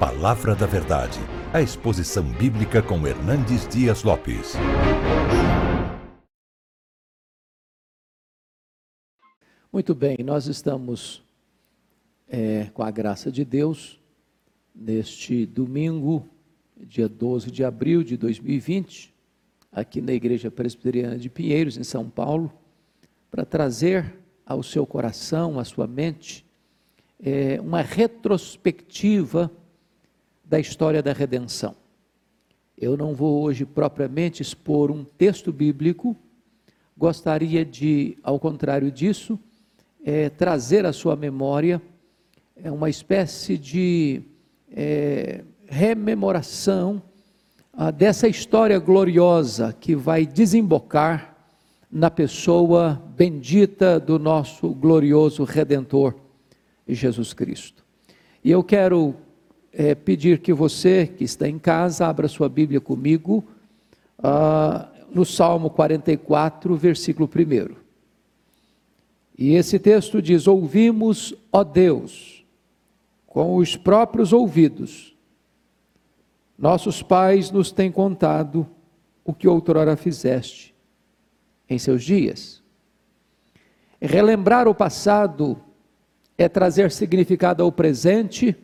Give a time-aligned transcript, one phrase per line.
[0.00, 1.20] Palavra da Verdade,
[1.52, 4.54] a exposição bíblica com Hernandes Dias Lopes.
[9.70, 11.22] Muito bem, nós estamos,
[12.26, 14.00] é, com a graça de Deus,
[14.74, 16.26] neste domingo,
[16.78, 19.12] dia 12 de abril de 2020,
[19.70, 22.50] aqui na Igreja Presbiteriana de Pinheiros, em São Paulo,
[23.30, 26.46] para trazer ao seu coração, à sua mente,
[27.22, 29.52] é, uma retrospectiva
[30.50, 31.76] da história da redenção.
[32.76, 36.16] Eu não vou hoje propriamente expor um texto bíblico,
[36.98, 39.38] gostaria de, ao contrário disso,
[40.04, 41.80] é, trazer à sua memória
[42.56, 44.22] é, uma espécie de
[44.72, 47.00] é, rememoração
[47.72, 51.32] ah, dessa história gloriosa que vai desembocar
[51.88, 56.16] na pessoa bendita do nosso glorioso Redentor,
[56.88, 57.84] Jesus Cristo.
[58.42, 59.14] E eu quero
[59.72, 63.44] é, pedir que você que está em casa abra sua Bíblia comigo
[64.22, 67.74] ah, no Salmo 44, versículo 1.
[69.38, 72.44] E esse texto diz: Ouvimos, ó Deus,
[73.26, 75.16] com os próprios ouvidos,
[76.58, 78.66] nossos pais nos têm contado
[79.24, 80.74] o que outrora fizeste
[81.68, 82.60] em seus dias.
[84.00, 85.58] Relembrar o passado
[86.36, 88.56] é trazer significado ao presente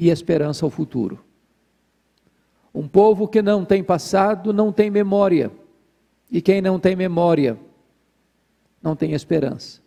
[0.00, 1.22] e esperança ao futuro.
[2.74, 5.52] Um povo que não tem passado não tem memória,
[6.30, 7.58] e quem não tem memória
[8.82, 9.82] não tem esperança.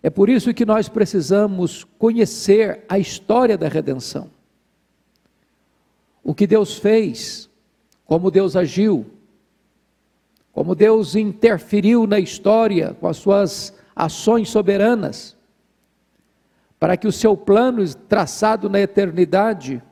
[0.00, 4.30] É por isso que nós precisamos conhecer a história da redenção.
[6.22, 7.50] O que Deus fez,
[8.04, 9.06] como Deus agiu,
[10.52, 15.36] como Deus interferiu na história com as suas ações soberanas
[16.78, 19.82] para que o seu plano traçado na eternidade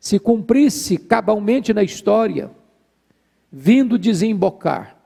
[0.00, 2.50] se cumprisse cabalmente na história,
[3.50, 4.96] vindo desembocar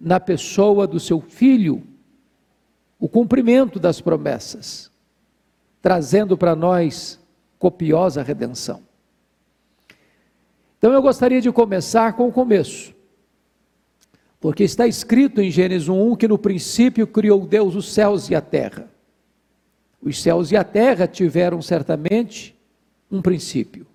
[0.00, 1.82] na pessoa do seu filho
[2.98, 4.90] o cumprimento das promessas,
[5.80, 7.20] trazendo para nós
[7.58, 8.82] copiosa redenção.
[10.78, 12.94] Então eu gostaria de começar com o começo.
[14.40, 18.40] Porque está escrito em Gênesis 1 que no princípio criou Deus os céus e a
[18.42, 18.93] terra.
[20.04, 22.54] Os céus e a terra tiveram certamente
[23.10, 23.86] um princípio.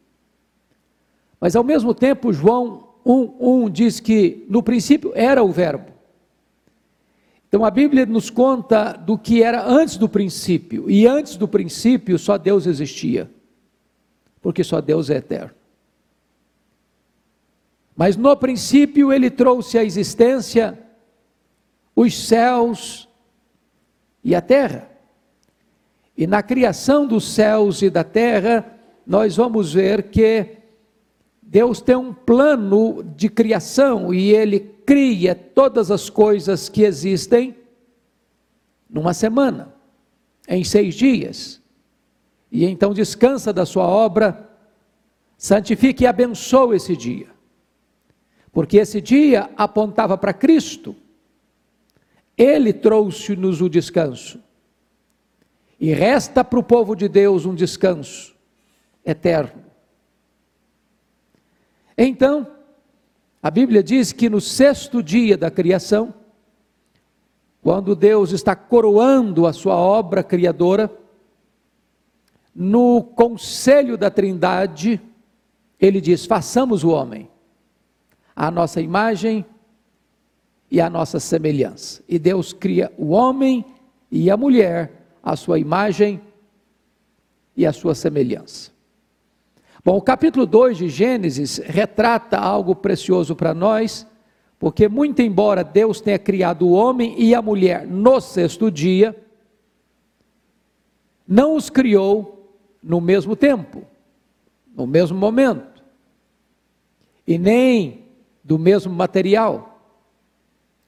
[1.40, 5.92] Mas ao mesmo tempo, João 1:1 diz que no princípio era o Verbo.
[7.48, 12.18] Então a Bíblia nos conta do que era antes do princípio, e antes do princípio
[12.18, 13.30] só Deus existia,
[14.42, 15.54] porque só Deus é eterno.
[17.96, 20.78] Mas no princípio ele trouxe à existência
[21.96, 23.08] os céus
[24.24, 24.90] e a terra.
[26.20, 30.58] E na criação dos céus e da terra, nós vamos ver que
[31.42, 37.56] Deus tem um plano de criação e ele cria todas as coisas que existem
[38.90, 39.74] numa semana,
[40.46, 41.62] em seis dias.
[42.52, 44.50] E então descansa da sua obra,
[45.38, 47.28] santifica e abençoa esse dia.
[48.52, 50.94] Porque esse dia apontava para Cristo.
[52.38, 54.49] Ele trouxe-nos o descanso.
[55.80, 58.36] E resta para o povo de Deus um descanso
[59.06, 59.64] eterno.
[61.98, 62.48] Então,
[63.42, 66.14] a Bíblia diz que no sexto dia da criação,
[67.62, 70.92] quando Deus está coroando a sua obra criadora,
[72.54, 75.02] no conselho da Trindade,
[75.80, 77.30] ele diz: façamos o homem,
[78.36, 79.46] a nossa imagem
[80.70, 82.04] e a nossa semelhança.
[82.08, 83.64] E Deus cria o homem
[84.12, 84.99] e a mulher
[85.32, 86.20] a sua imagem
[87.56, 88.72] e a sua semelhança.
[89.86, 94.08] Bom, o capítulo 2 de Gênesis retrata algo precioso para nós,
[94.58, 99.16] porque, muito embora Deus tenha criado o homem e a mulher no sexto dia,
[101.28, 103.84] não os criou no mesmo tempo,
[104.76, 105.84] no mesmo momento,
[107.26, 108.06] e nem
[108.44, 109.80] do mesmo material.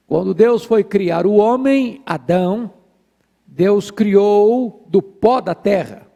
[0.06, 2.81] Quando Deus foi criar o homem, Adão,
[3.54, 6.06] Deus criou do pó da terra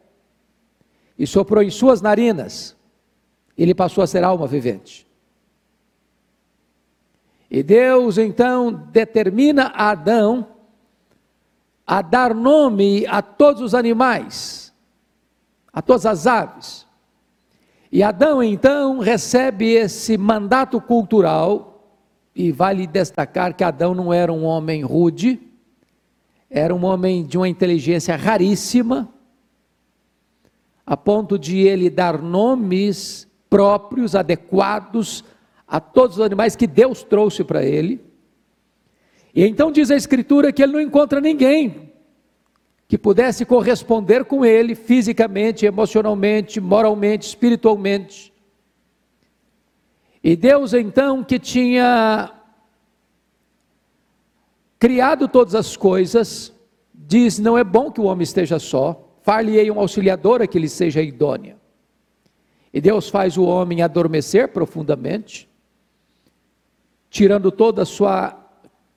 [1.19, 2.75] e soprou em suas narinas,
[3.55, 5.05] ele passou a ser alma vivente.
[7.49, 10.47] E Deus então determina a Adão
[11.85, 14.73] a dar nome a todos os animais,
[15.71, 16.87] a todas as aves.
[17.91, 21.99] E Adão então recebe esse mandato cultural,
[22.35, 25.46] e vale destacar que Adão não era um homem rude,
[26.49, 29.13] era um homem de uma inteligência raríssima.
[30.85, 35.23] a ponto de ele dar nomes próprios, adequados
[35.67, 38.01] a todos os animais que Deus trouxe para ele.
[39.35, 41.87] E então diz a Escritura que ele não encontra ninguém
[42.87, 48.33] que pudesse corresponder com ele fisicamente, emocionalmente, moralmente, espiritualmente.
[50.23, 52.31] E Deus então que tinha
[54.79, 56.53] criado todas as coisas,
[56.93, 60.69] diz: Não é bom que o homem esteja só, far-lhe-ei um auxiliador a que lhe
[60.69, 61.57] seja idônea.
[62.73, 65.49] E Deus faz o homem adormecer profundamente,
[67.09, 68.37] tirando toda a sua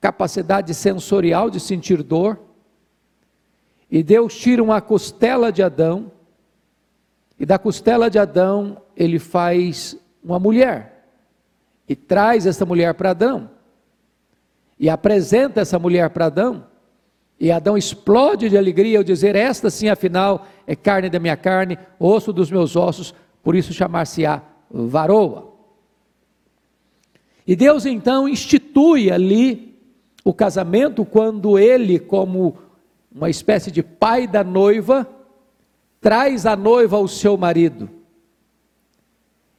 [0.00, 2.38] capacidade sensorial de sentir dor.
[3.91, 6.12] E Deus tira uma costela de Adão,
[7.38, 11.06] e da costela de Adão ele faz uma mulher,
[11.88, 13.50] e traz essa mulher para Adão
[14.81, 16.67] e apresenta essa mulher para Adão,
[17.38, 21.79] e Adão explode de alegria ao dizer: Esta sim, afinal, é carne da minha carne,
[21.99, 25.53] osso dos meus ossos, por isso chamar-se-á varoa.
[27.47, 29.79] E Deus então institui ali
[30.25, 32.56] o casamento quando ele, como
[33.15, 35.06] uma espécie de pai da noiva,
[36.00, 37.88] traz a noiva ao seu marido.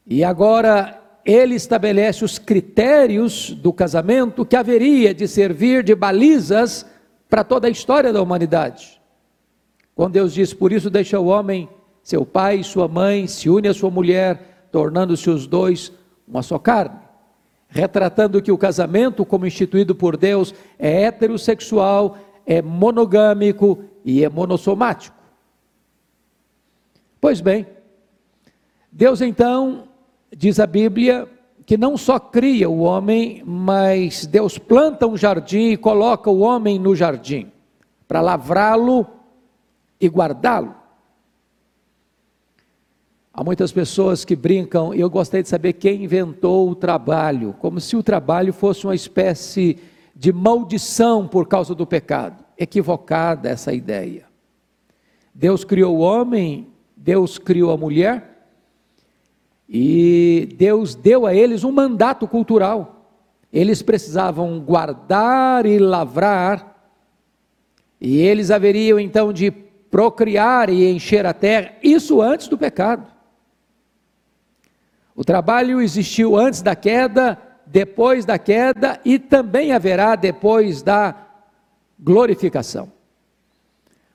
[0.08, 6.86] E agora ele estabelece os critérios do casamento que haveria de servir de balizas
[7.30, 9.00] para toda a história da humanidade.
[9.96, 11.70] Quando Deus diz: Por isso deixa o homem,
[12.04, 15.92] seu pai e sua mãe, se une à sua mulher, tornando-se os dois
[16.28, 17.00] uma só carne.
[17.68, 25.16] Retratando que o casamento, como instituído por Deus, é heterossexual, é monogâmico e é monossomático.
[27.20, 27.68] Pois bem,
[28.92, 29.88] Deus então
[30.36, 31.28] diz a Bíblia
[31.66, 36.80] que não só cria o homem, mas Deus planta um jardim e coloca o homem
[36.80, 37.52] no jardim
[38.08, 39.08] para lavrá-lo
[40.00, 40.76] e guardá-lo.
[43.34, 47.80] Há muitas pessoas que brincam, e eu gostaria de saber quem inventou o trabalho, como
[47.80, 49.78] se o trabalho fosse uma espécie
[50.14, 52.44] de maldição por causa do pecado.
[52.58, 54.26] Equivocada essa ideia.
[55.34, 56.68] Deus criou o homem,
[56.98, 58.31] Deus criou a mulher,
[59.74, 63.08] e Deus deu a eles um mandato cultural.
[63.54, 66.76] Eles precisavam guardar e lavrar,
[68.00, 73.08] e eles haveriam então de procriar e encher a terra, isso antes do pecado.
[75.16, 81.16] O trabalho existiu antes da queda, depois da queda e também haverá depois da
[81.98, 82.92] glorificação.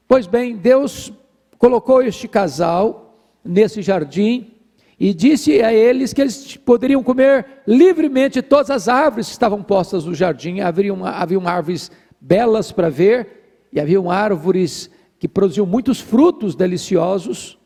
[0.06, 1.10] Pois bem, Deus
[1.56, 4.55] colocou este casal nesse jardim
[4.98, 10.06] e disse a eles que eles poderiam comer livremente todas as árvores que estavam postas
[10.06, 10.60] no jardim.
[10.60, 11.90] Haviam, haviam árvores
[12.20, 17.58] belas para ver, e haviam árvores que produziam muitos frutos deliciosos.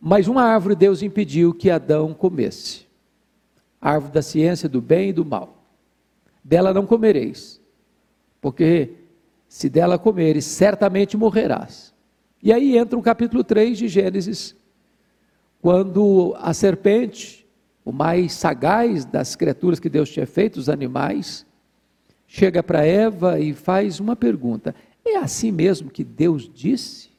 [0.00, 2.86] Mas uma árvore Deus impediu que Adão comesse
[3.80, 5.62] a árvore da ciência do bem e do mal.
[6.42, 7.60] Dela não comereis,
[8.40, 8.94] porque
[9.48, 11.94] se dela comeres, certamente morrerás.
[12.42, 14.56] E aí entra o capítulo 3 de Gênesis,
[15.68, 17.46] quando a serpente,
[17.84, 21.44] o mais sagaz das criaturas que Deus tinha feito, os animais,
[22.26, 24.74] chega para Eva e faz uma pergunta:
[25.04, 27.10] é assim mesmo que Deus disse?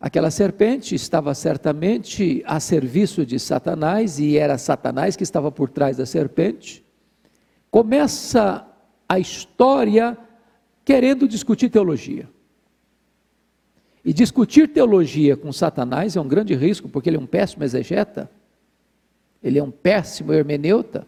[0.00, 5.98] Aquela serpente estava certamente a serviço de Satanás, e era Satanás que estava por trás
[5.98, 6.82] da serpente.
[7.70, 8.66] Começa
[9.06, 10.16] a história
[10.86, 12.30] querendo discutir teologia.
[14.08, 18.30] E discutir teologia com Satanás é um grande risco, porque ele é um péssimo exegeta,
[19.42, 21.06] ele é um péssimo hermeneuta,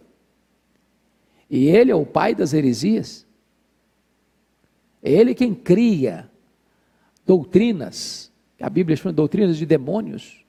[1.48, 3.26] e ele é o pai das heresias.
[5.02, 6.28] É ele quem cria
[7.24, 8.30] doutrinas,
[8.60, 10.44] a Bíblia chama de doutrinas de demônios.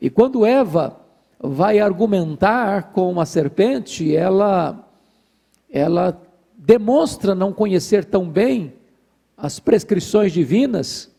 [0.00, 0.98] E quando Eva
[1.38, 4.88] vai argumentar com a serpente, ela,
[5.68, 6.18] ela
[6.56, 8.72] demonstra não conhecer tão bem
[9.36, 11.14] as prescrições divinas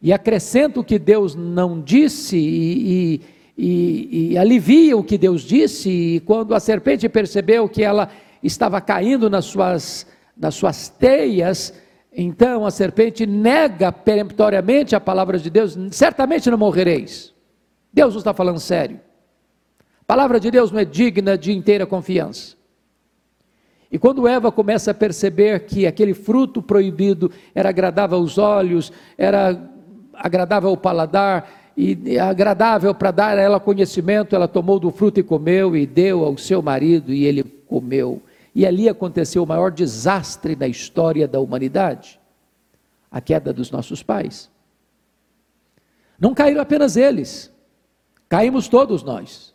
[0.00, 3.20] e acrescenta o que Deus não disse e,
[3.56, 5.90] e, e, alivia o que Deus disse.
[5.90, 8.08] E quando a serpente percebeu que ela
[8.42, 10.06] estava caindo nas suas,
[10.36, 11.74] nas suas teias,
[12.12, 17.34] então a serpente nega peremptoriamente a palavra de Deus: certamente não morrereis.
[17.92, 19.00] Deus não está falando sério.
[20.00, 22.57] A palavra de Deus não é digna de inteira confiança.
[23.90, 29.70] E quando Eva começa a perceber que aquele fruto proibido era agradável aos olhos, era
[30.14, 35.22] agradável ao paladar e agradável para dar a ela conhecimento, ela tomou do fruto e
[35.22, 38.20] comeu e deu ao seu marido e ele comeu.
[38.54, 42.18] e ali aconteceu o maior desastre da história da humanidade
[43.10, 44.50] a queda dos nossos pais.
[46.18, 47.52] Não caíram apenas eles,
[48.28, 49.54] caímos todos nós.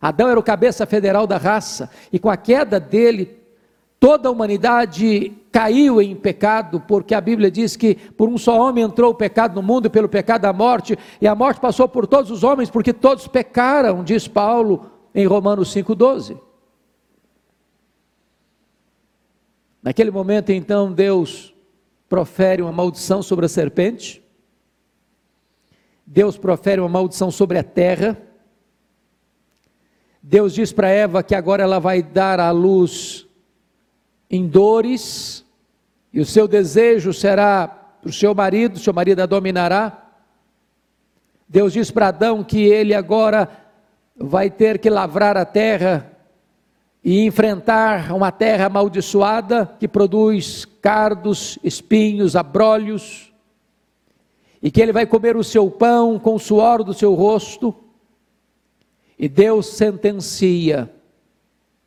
[0.00, 3.39] Adão era o cabeça federal da raça, e com a queda dele,
[4.00, 8.82] toda a humanidade caiu em pecado, porque a Bíblia diz que por um só homem
[8.82, 12.30] entrou o pecado no mundo, pelo pecado a morte, e a morte passou por todos
[12.30, 16.40] os homens, porque todos pecaram, diz Paulo em Romanos 5,12.
[19.82, 21.54] Naquele momento, então, Deus
[22.08, 24.22] profere uma maldição sobre a serpente,
[26.06, 28.16] Deus profere uma maldição sobre a terra,
[30.22, 33.29] Deus diz para Eva que agora ela vai dar à luz
[34.30, 35.44] em dores,
[36.12, 40.06] e o seu desejo será para o seu marido, seu marido a dominará.
[41.48, 43.48] Deus diz para Adão que ele agora
[44.16, 46.16] vai ter que lavrar a terra
[47.02, 53.32] e enfrentar uma terra amaldiçoada que produz cardos, espinhos, abrolhos,
[54.62, 57.74] e que ele vai comer o seu pão com o suor do seu rosto,
[59.18, 60.90] e Deus sentencia: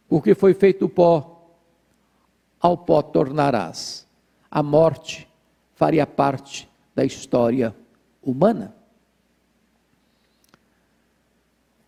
[0.10, 1.33] o que foi feito pó,
[2.63, 4.08] ao pó tornarás.
[4.50, 5.27] A morte
[5.75, 7.75] faria parte da história
[8.24, 8.74] humana.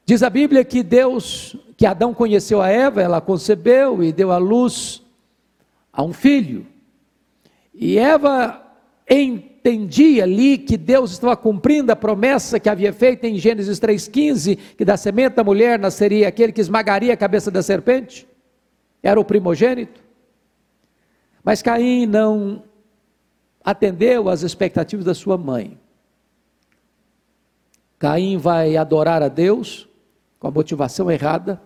[0.06, 4.38] Diz a Bíblia que Deus, que Adão conheceu a Eva, ela concebeu e deu à
[4.38, 5.02] luz
[5.94, 6.68] a um filho.
[7.74, 8.62] E Eva
[9.10, 14.84] entendia ali que Deus estava cumprindo a promessa que havia feito em Gênesis 3,15, que
[14.84, 18.28] da semente da mulher nasceria aquele que esmagaria a cabeça da serpente.
[19.02, 20.05] Era o primogênito.
[21.46, 22.64] Mas Caim não
[23.64, 25.78] atendeu às expectativas da sua mãe.
[28.00, 29.88] Caim vai adorar a Deus,
[30.40, 31.62] com a motivação errada.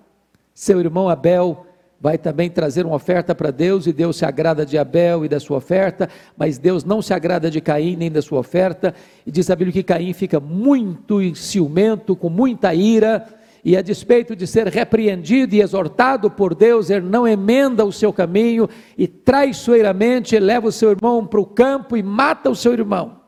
[0.53, 1.65] Seu irmão Abel
[2.01, 5.39] vai também trazer uma oferta para Deus, e Deus se agrada de Abel e da
[5.39, 8.93] sua oferta, mas Deus não se agrada de Caim nem da sua oferta,
[9.25, 13.25] e diz a Bíblia que Caim fica muito ciumento, com muita ira,
[13.63, 18.13] e a despeito de ser repreendido e exortado por Deus, ele não emenda o seu
[18.13, 23.21] caminho e traiçoeiramente leva o seu irmão para o campo e mata o seu irmão,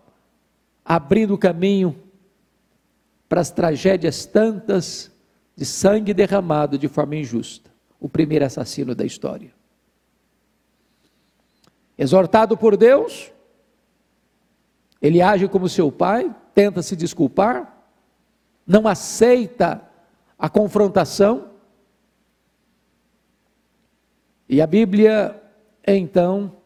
[0.85, 1.95] abrindo o caminho
[3.27, 5.11] para as tragédias tantas
[5.55, 7.69] de sangue derramado de forma injusta.
[8.00, 9.53] O primeiro assassino da história.
[11.97, 13.31] Exortado por Deus,
[15.00, 17.77] ele age como seu pai, tenta se desculpar,
[18.65, 19.88] não aceita
[20.41, 21.51] a confrontação.
[24.50, 25.41] E a Bíblia,
[25.88, 26.57] então,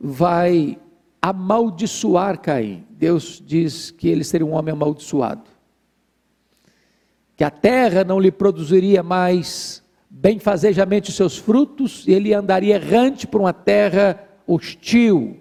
[0.00, 0.76] vai
[1.22, 2.84] amaldiçoar Caim.
[2.90, 5.58] Deus diz que ele seria um homem amaldiçoado
[7.38, 9.80] que a terra não lhe produziria mais
[10.10, 15.36] benfazejamente os seus frutos, e ele andaria errante por uma terra hostil.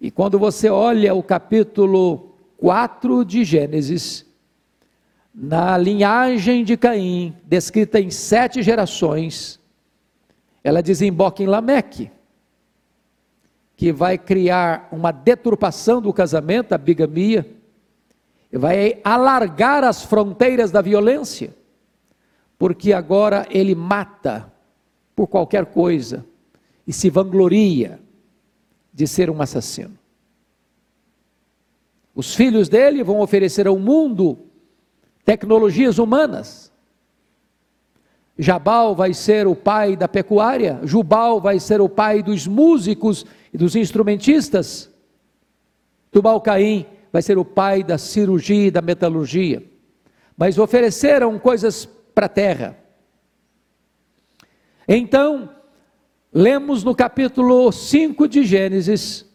[0.00, 4.24] E quando você olha o capítulo 4 de Gênesis,
[5.42, 9.58] na linhagem de Caim, descrita em sete gerações,
[10.62, 12.10] ela desemboca em Lameque,
[13.74, 17.50] que vai criar uma deturpação do casamento, a bigamia,
[18.52, 21.56] vai alargar as fronteiras da violência,
[22.58, 24.52] porque agora ele mata
[25.16, 26.22] por qualquer coisa
[26.86, 27.98] e se vangloria
[28.92, 29.96] de ser um assassino.
[32.14, 34.49] Os filhos dele vão oferecer ao mundo
[35.24, 36.70] tecnologias humanas.
[38.38, 43.58] Jabal vai ser o pai da pecuária, Jubal vai ser o pai dos músicos e
[43.58, 44.90] dos instrumentistas.
[46.10, 49.62] Tubal Caim vai ser o pai da cirurgia e da metalurgia.
[50.36, 51.84] Mas ofereceram coisas
[52.14, 52.78] para a terra.
[54.88, 55.50] Então,
[56.32, 59.26] lemos no capítulo 5 de Gênesis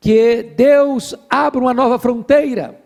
[0.00, 2.85] que Deus abre uma nova fronteira.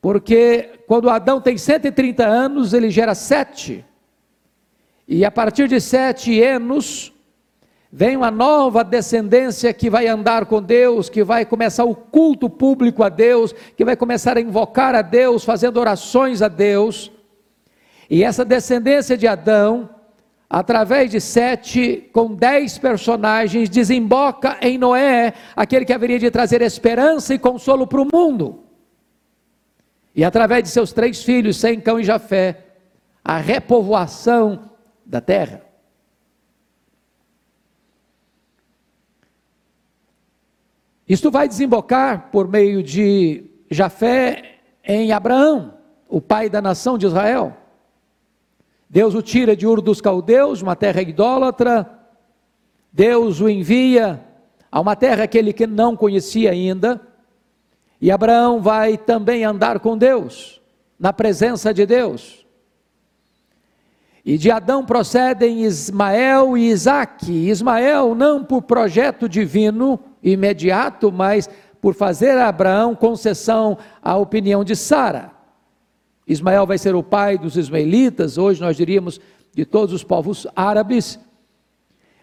[0.00, 3.84] Porque quando Adão tem 130 anos, ele gera sete.
[5.06, 7.12] E a partir de sete anos,
[7.90, 13.02] Vem uma nova descendência que vai andar com Deus, que vai começar o culto público
[13.02, 17.10] a Deus, que vai começar a invocar a Deus, fazendo orações a Deus.
[18.10, 19.88] E essa descendência de Adão,
[20.50, 27.32] através de sete, com dez personagens, desemboca em Noé, aquele que haveria de trazer esperança
[27.32, 28.64] e consolo para o mundo.
[30.18, 32.64] E através de seus três filhos, Sem, Cão e Jafé,
[33.24, 34.68] a repovoação
[35.06, 35.62] da terra.
[41.08, 45.74] Isto vai desembocar por meio de Jafé em Abraão,
[46.08, 47.56] o pai da nação de Israel.
[48.90, 51.88] Deus o tira de Ur dos Caldeus, uma terra idólatra.
[52.92, 54.20] Deus o envia
[54.68, 57.07] a uma terra que ele não conhecia ainda.
[58.00, 60.60] E Abraão vai também andar com Deus,
[60.98, 62.46] na presença de Deus.
[64.24, 67.32] E de Adão procedem Ismael e Isaac.
[67.32, 71.48] Ismael não por projeto divino imediato, mas
[71.80, 75.32] por fazer a Abraão concessão à opinião de Sara.
[76.26, 79.18] Ismael vai ser o pai dos ismaelitas, hoje nós diríamos
[79.54, 81.18] de todos os povos árabes.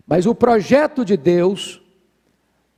[0.06, 1.82] Mas o projeto de Deus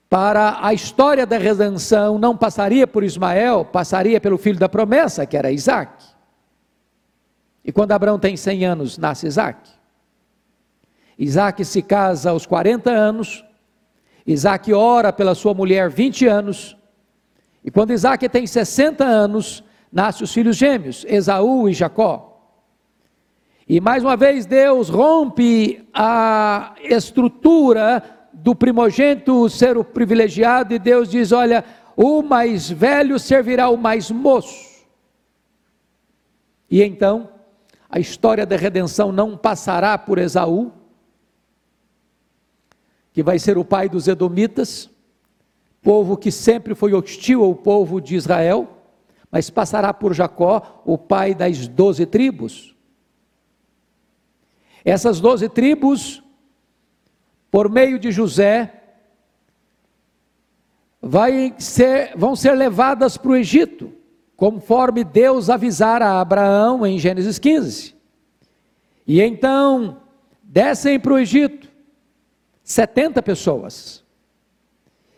[0.10, 5.36] para a história da redenção não passaria por Ismael, passaria pelo filho da promessa, que
[5.36, 6.06] era Isaac.
[7.64, 9.70] E quando Abraão tem 100 anos, nasce Isaac.
[11.20, 13.44] Isaac se casa aos 40 anos,
[14.26, 16.78] Isaac ora pela sua mulher 20 anos,
[17.64, 19.62] e quando Isaac tem 60 anos,
[19.92, 22.28] nascem os filhos gêmeos, Esaú e Jacó.
[23.68, 31.10] E mais uma vez Deus rompe a estrutura do primogênito ser o privilegiado, e Deus
[31.10, 31.66] diz: Olha,
[31.96, 34.86] o mais velho servirá o mais moço.
[36.70, 37.30] E então,
[37.90, 40.72] a história da redenção não passará por Esaú,
[43.12, 44.90] que vai ser o pai dos Edomitas,
[45.82, 48.68] povo que sempre foi hostil ao povo de Israel,
[49.32, 52.76] mas passará por Jacó, o pai das doze tribos.
[54.86, 56.24] Essas doze tribos
[57.58, 58.72] por meio de José,
[61.58, 63.92] ser, vão ser levadas para o Egito,
[64.36, 67.96] conforme Deus avisara a Abraão em Gênesis 15.
[69.08, 70.04] E então
[70.44, 71.68] descem para o Egito
[72.64, 74.06] 70 pessoas.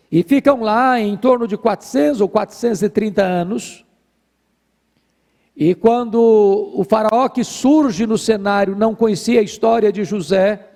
[0.10, 3.86] E ficam lá em torno de 400 ou 430 anos.
[5.54, 10.69] E quando o faraó que surge no cenário não conhecia a história de José,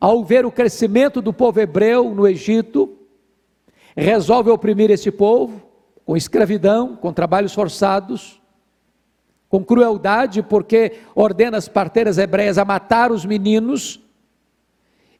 [0.00, 2.96] ao ver o crescimento do povo hebreu no Egito,
[3.96, 5.60] resolve oprimir esse povo
[6.04, 8.40] com escravidão, com trabalhos forçados,
[9.48, 14.00] com crueldade, porque ordena as parteiras hebreias a matar os meninos,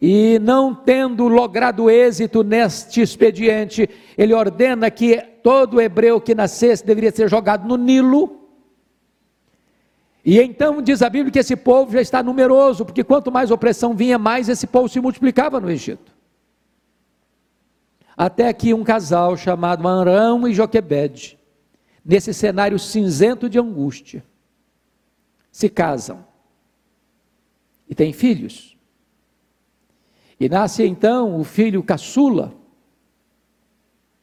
[0.01, 7.11] e não tendo logrado êxito neste expediente, ele ordena que todo hebreu que nascesse deveria
[7.11, 8.48] ser jogado no Nilo,
[10.25, 13.95] e então diz a Bíblia que esse povo já está numeroso, porque quanto mais opressão
[13.95, 16.13] vinha, mais esse povo se multiplicava no Egito.
[18.17, 21.39] Até que um casal chamado Arão e Joquebede,
[22.05, 24.25] nesse cenário cinzento de angústia,
[25.53, 26.27] se casam
[27.89, 28.77] e têm filhos.
[30.39, 32.53] E nasce então o filho caçula,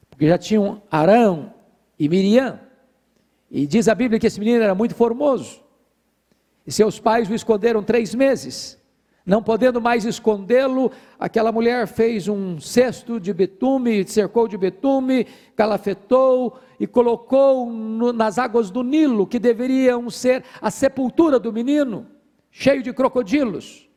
[0.10, 1.54] porque já tinham Arão
[1.98, 2.60] e Miriam.
[3.50, 5.65] E diz a Bíblia que esse menino era muito formoso.
[6.66, 8.80] E seus pais o esconderam três meses.
[9.26, 15.26] Não podendo mais escondê-lo, aquela mulher fez um cesto de betume, cercou de betume,
[15.56, 22.06] calafetou e colocou no, nas águas do Nilo, que deveriam ser a sepultura do menino,
[22.52, 23.90] cheio de crocodilos.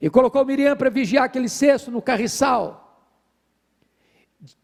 [0.00, 2.85] E colocou Miriam para vigiar aquele cesto no carriçal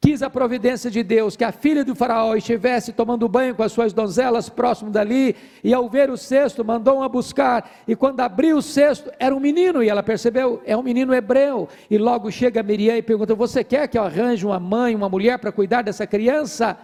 [0.00, 3.72] quis a providência de Deus que a filha do faraó estivesse tomando banho com as
[3.72, 8.62] suas donzelas próximo dali, e ao ver o cesto, mandou-a buscar, e quando abriu o
[8.62, 12.96] cesto, era um menino, e ela percebeu, é um menino hebreu, e logo chega Miriam
[12.96, 16.76] e pergunta, você quer que eu arranje uma mãe, uma mulher para cuidar dessa criança?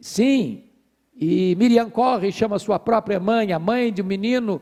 [0.00, 0.64] Sim,
[1.14, 4.60] e Miriam corre e chama sua própria mãe, a mãe de um menino,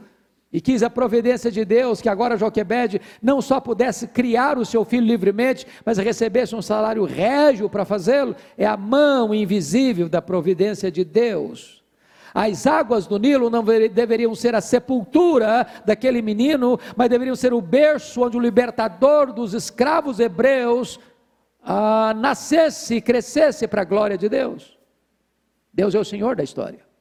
[0.55, 4.85] e quis a providência de Deus que agora Joquebede não só pudesse criar o seu
[4.85, 10.93] filho livremente, mas recebesse um salário régio para fazê-lo, é a mão invisível da providência
[10.93, 11.83] de Deus.
[12.33, 17.61] As águas do Nilo não deveriam ser a sepultura daquele menino, mas deveriam ser o
[17.61, 21.01] berço onde o libertador dos escravos hebreus
[21.65, 24.79] ah, nascesse e crescesse para a glória de Deus.
[25.73, 26.94] Deus é o Senhor da história.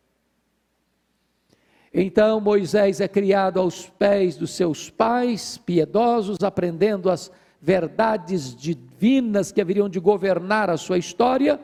[1.94, 9.62] Então Moisés é criado aos pés dos seus pais piedosos, aprendendo as verdades divinas que
[9.62, 11.60] haveriam de governar a sua história.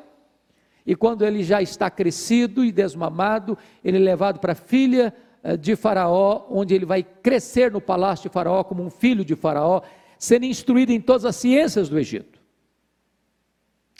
[0.85, 5.13] E quando ele já está crescido e desmamado, ele é levado para a filha
[5.43, 9.35] eh, de Faraó, onde ele vai crescer no palácio de Faraó como um filho de
[9.35, 9.81] Faraó,
[10.17, 12.39] sendo instruído em todas as ciências do Egito.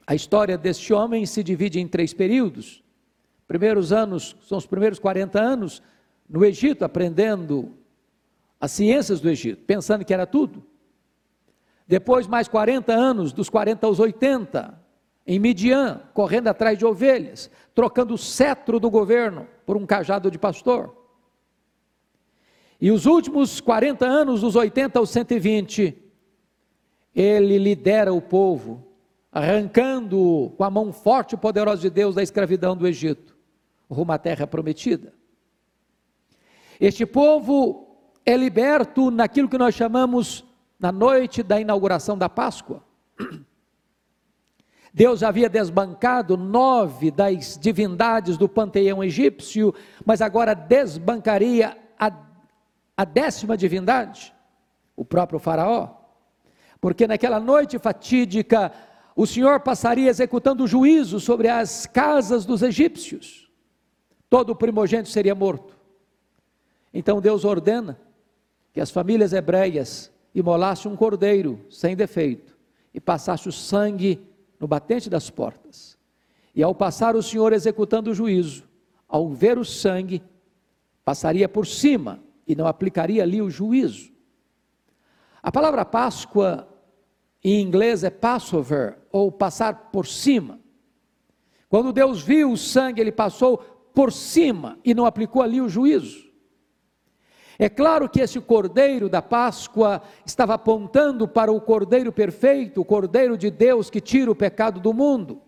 [0.06, 2.84] A história deste homem se divide em três períodos.
[3.48, 5.82] Primeiros anos são os primeiros 40 anos
[6.30, 7.74] no Egito, aprendendo
[8.60, 10.64] as ciências do Egito, pensando que era tudo.
[11.88, 14.80] Depois, mais 40 anos, dos 40 aos 80,
[15.26, 20.38] em Midian, correndo atrás de ovelhas, trocando o cetro do governo por um cajado de
[20.38, 20.96] pastor.
[22.80, 25.98] E os últimos 40 anos, dos 80 aos 120,
[27.16, 28.86] ele lidera o povo,
[29.32, 33.36] arrancando com a mão forte e poderosa de Deus da escravidão do Egito,
[33.90, 35.19] rumo à terra prometida.
[36.80, 37.88] Este povo
[38.26, 40.46] é liberto naquilo que nós chamamos
[40.80, 42.84] na noite da inauguração da Páscoa.
[44.94, 49.74] Deus havia desbancado nove das divindades do panteão egípcio,
[50.06, 52.12] mas agora desbancaria a,
[52.98, 54.34] a décima divindade,
[54.96, 55.96] o próprio Faraó.
[56.82, 58.72] Porque naquela noite fatídica,
[59.16, 63.50] o Senhor passaria executando juízo sobre as casas dos egípcios.
[64.30, 65.79] Todo primogênito seria morto.
[66.94, 68.00] Então Deus ordena
[68.74, 72.58] que as famílias hebreias imolassem um cordeiro sem defeito
[72.94, 74.22] e passasse o sangue
[74.60, 75.98] no batente das portas.
[76.56, 78.68] E ao passar o Senhor executando o juízo,
[79.08, 80.22] ao ver o sangue,
[81.04, 84.12] passaria por cima e não aplicaria ali o juízo.
[85.42, 86.68] A palavra Páscoa
[87.44, 90.60] em inglês é Passover, ou passar por cima.
[91.70, 93.58] Quando Deus viu o sangue, ele passou
[93.94, 96.29] por cima e não aplicou ali o juízo.
[97.62, 103.38] É claro que esse cordeiro da Páscoa estava apontando para o cordeiro perfeito, o cordeiro
[103.38, 105.42] de Deus que tira o pecado do mundo.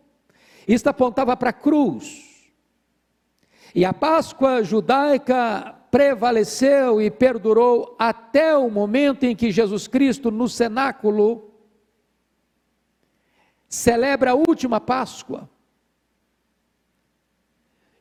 [0.67, 2.51] Isto apontava para a cruz.
[3.73, 10.49] E a Páscoa judaica prevaleceu e perdurou até o momento em que Jesus Cristo, no
[10.49, 11.49] cenáculo,
[13.69, 15.49] celebra a última Páscoa.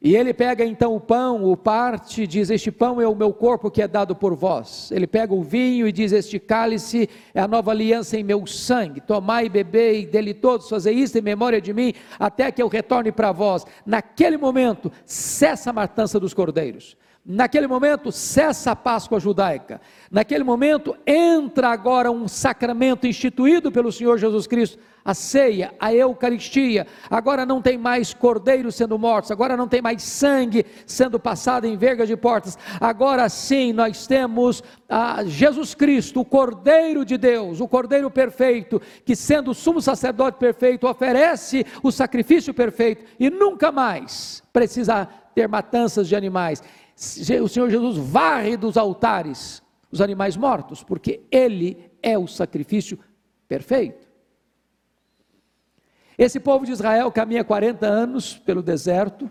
[0.02, 3.70] E ele pega então o pão, o parte, diz: Este pão é o meu corpo
[3.70, 4.90] que é dado por vós.
[4.90, 9.02] Ele pega o vinho e diz: Este cálice é a nova aliança em meu sangue.
[9.02, 13.12] Tomai e bebei dele todos, fazei isto em memória de mim, até que eu retorne
[13.12, 13.66] para vós.
[13.84, 16.96] Naquele momento, cessa a matança dos cordeiros.
[17.32, 19.80] Naquele momento, cessa a Páscoa judaica.
[20.10, 26.88] Naquele momento, entra agora um sacramento instituído pelo Senhor Jesus Cristo, a ceia, a Eucaristia.
[27.08, 31.76] Agora não tem mais cordeiros sendo mortos, agora não tem mais sangue sendo passado em
[31.76, 32.58] vergas de portas.
[32.80, 39.14] Agora sim nós temos a Jesus Cristo, o Cordeiro de Deus, o Cordeiro perfeito, que
[39.14, 46.08] sendo o sumo sacerdote perfeito, oferece o sacrifício perfeito e nunca mais precisa ter matanças
[46.08, 46.62] de animais
[47.42, 52.98] o Senhor Jesus varre dos altares os animais mortos, porque Ele é o sacrifício
[53.48, 54.08] perfeito.
[56.16, 59.30] Esse povo de Israel caminha 40 anos pelo deserto.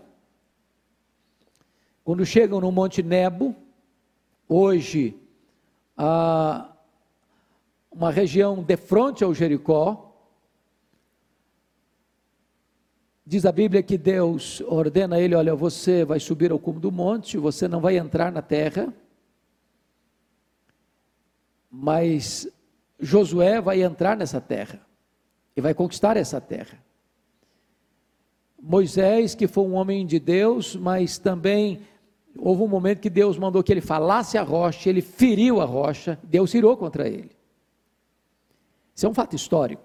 [2.02, 3.54] Quando chegam no Monte Nebo,
[4.48, 5.16] hoje,
[5.96, 6.66] a
[7.90, 10.09] uma região de frente ao Jericó,
[13.30, 16.90] Diz a Bíblia que Deus ordena a ele: olha, você vai subir ao cume do
[16.90, 18.92] monte, você não vai entrar na terra,
[21.70, 22.48] mas
[22.98, 24.80] Josué vai entrar nessa terra
[25.56, 26.76] e vai conquistar essa terra.
[28.60, 31.82] Moisés, que foi um homem de Deus, mas também
[32.36, 36.18] houve um momento que Deus mandou que ele falasse a rocha, ele feriu a rocha,
[36.24, 37.30] Deus irou contra ele.
[38.92, 39.84] Isso é um fato histórico.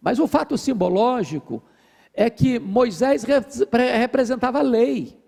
[0.00, 1.62] Mas o fato simbológico
[2.14, 3.24] é que Moisés
[3.98, 5.18] representava a lei.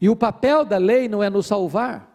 [0.00, 2.10] E o papel da lei não é nos salvar.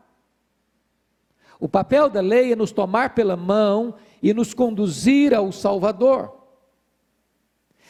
[1.60, 6.34] O papel da lei é nos tomar pela mão e nos conduzir ao Salvador.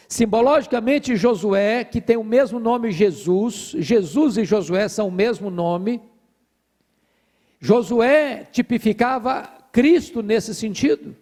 [0.08, 6.02] Simbologicamente, Josué, que tem o mesmo nome Jesus, Jesus e Josué são o mesmo nome.
[7.60, 11.16] Josué tipificava Cristo nesse sentido.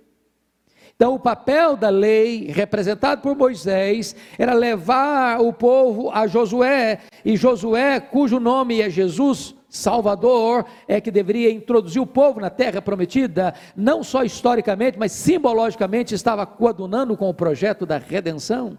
[0.98, 7.38] Então, o papel da lei, representado por Moisés, era levar o povo a Josué, e
[7.38, 13.54] Josué, cujo nome é Jesus, Salvador, é que deveria introduzir o povo na terra prometida,
[13.76, 18.76] não só historicamente, mas simbologicamente estava coadunando com o projeto da redenção.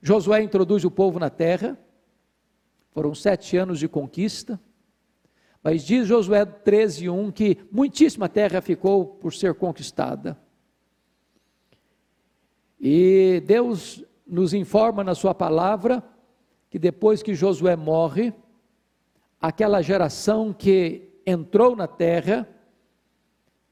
[0.00, 1.76] Josué introduz o povo na terra,
[2.94, 4.58] foram sete anos de conquista,
[5.62, 10.36] mas diz Josué 13, 1 que muitíssima terra ficou por ser conquistada.
[12.80, 16.02] E Deus nos informa na Sua palavra
[16.68, 18.32] que depois que Josué morre,
[19.40, 22.48] aquela geração que entrou na terra,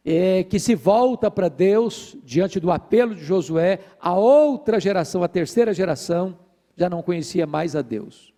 [0.05, 5.29] é, que se volta para Deus diante do apelo de Josué, a outra geração, a
[5.29, 6.39] terceira geração,
[6.77, 8.33] já não conhecia mais a Deus.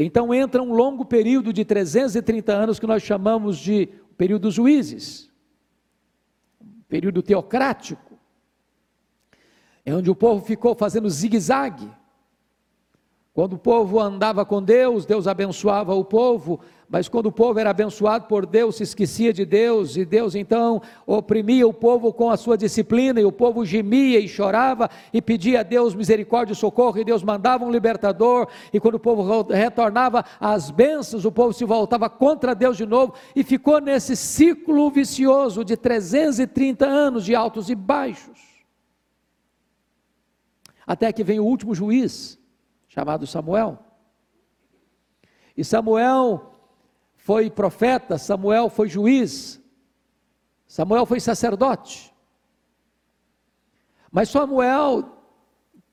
[0.00, 5.28] Então entra um longo período de 330 anos que nós chamamos de período dos juízes,
[6.88, 8.16] período teocrático,
[9.84, 11.90] é onde o povo ficou fazendo zigue-zague,
[13.34, 17.68] Quando o povo andava com Deus, Deus abençoava o povo, mas quando o povo era
[17.68, 22.36] abençoado por Deus, se esquecia de Deus, e Deus então oprimia o povo com a
[22.36, 26.98] sua disciplina, e o povo gemia e chorava e pedia a Deus misericórdia e socorro,
[26.98, 31.64] e Deus mandava um libertador, e quando o povo retornava às bênçãos, o povo se
[31.66, 37.68] voltava contra Deus de novo, e ficou nesse ciclo vicioso de 330 anos de altos
[37.68, 38.40] e baixos.
[40.86, 42.38] Até que vem o último juiz,
[42.88, 43.78] chamado Samuel.
[45.54, 46.54] E Samuel
[47.28, 49.62] foi profeta, Samuel foi juiz,
[50.66, 52.10] Samuel foi sacerdote.
[54.10, 55.04] Mas Samuel,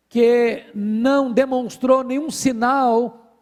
[0.07, 3.35] que não demonstrou nenhum sinal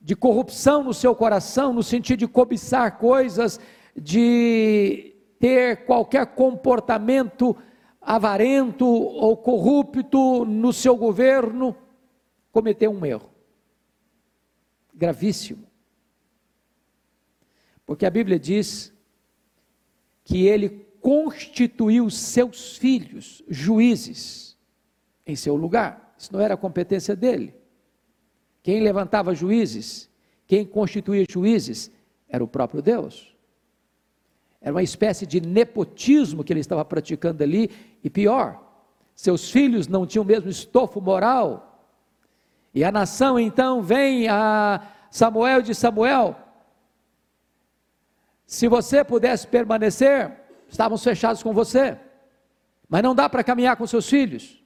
[0.00, 3.60] de corrupção no seu coração, no sentido de cobiçar coisas,
[3.96, 7.56] de ter qualquer comportamento
[8.02, 11.76] avarento ou corrupto no seu governo,
[12.50, 13.30] cometeu um erro
[14.92, 15.65] gravíssimo.
[17.86, 18.92] Porque a Bíblia diz
[20.24, 24.58] que ele constituiu seus filhos juízes
[25.24, 26.14] em seu lugar.
[26.18, 27.54] Isso não era competência dele.
[28.62, 30.10] Quem levantava juízes,
[30.46, 31.90] quem constituía juízes,
[32.28, 33.34] era o próprio Deus.
[34.60, 37.70] Era uma espécie de nepotismo que ele estava praticando ali,
[38.02, 38.60] e pior,
[39.14, 41.76] seus filhos não tinham o mesmo estofo moral
[42.76, 46.36] e a nação então vem a Samuel de Samuel.
[48.46, 50.32] Se você pudesse permanecer,
[50.68, 51.98] estávamos fechados com você.
[52.88, 54.64] Mas não dá para caminhar com seus filhos.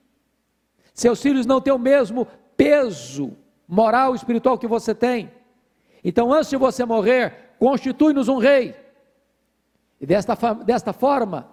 [0.93, 5.33] Seus filhos não têm o mesmo peso moral e espiritual que você tem.
[6.05, 8.77] Então, antes de você morrer, constitui-nos um rei.
[9.99, 11.49] E desta, desta forma,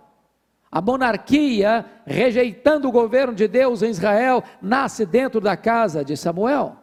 [0.72, 6.78] a monarquia, rejeitando o governo de Deus em Israel, nasce dentro da casa de Samuel.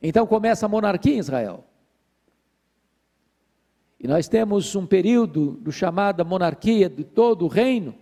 [0.00, 1.64] Então começa a monarquia em Israel.
[4.02, 7.94] E nós temos um período do chamada monarquia de todo o reino,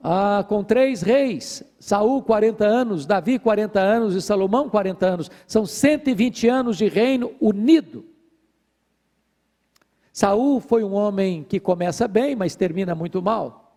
[0.00, 5.30] ah, com três reis: Saul 40 anos, Davi 40 anos e Salomão 40 anos.
[5.48, 8.04] São 120 anos de reino unido.
[10.12, 13.76] Saul foi um homem que começa bem, mas termina muito mal.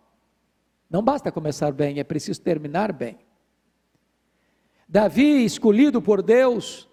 [0.88, 3.18] Não basta começar bem, é preciso terminar bem.
[4.88, 6.88] Davi, escolhido por Deus,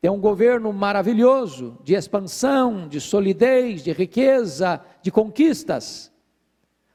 [0.00, 6.12] tem um governo maravilhoso de expansão, de solidez, de riqueza, de conquistas,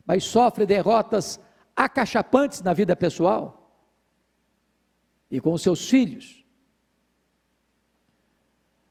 [0.06, 1.40] mas sofre derrotas
[1.76, 3.76] acachapantes na vida pessoal
[5.30, 6.46] e com seus filhos.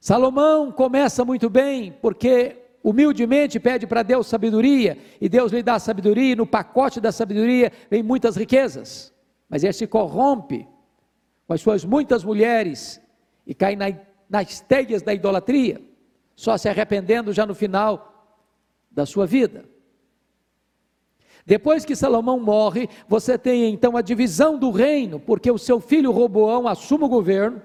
[0.01, 6.33] Salomão começa muito bem, porque humildemente pede para Deus sabedoria, e Deus lhe dá sabedoria,
[6.33, 9.13] e no pacote da sabedoria vem muitas riquezas,
[9.49, 10.67] mas ele se corrompe
[11.47, 13.01] com as suas muitas mulheres
[13.47, 13.87] e cai na,
[14.29, 15.81] nas teias da idolatria,
[16.37, 18.39] só se arrependendo já no final
[18.91, 19.65] da sua vida.
[21.45, 26.13] Depois que Salomão morre, você tem então a divisão do reino, porque o seu filho
[26.13, 27.63] Roboão assume o governo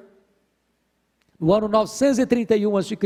[1.40, 2.98] no ano 931 a.C.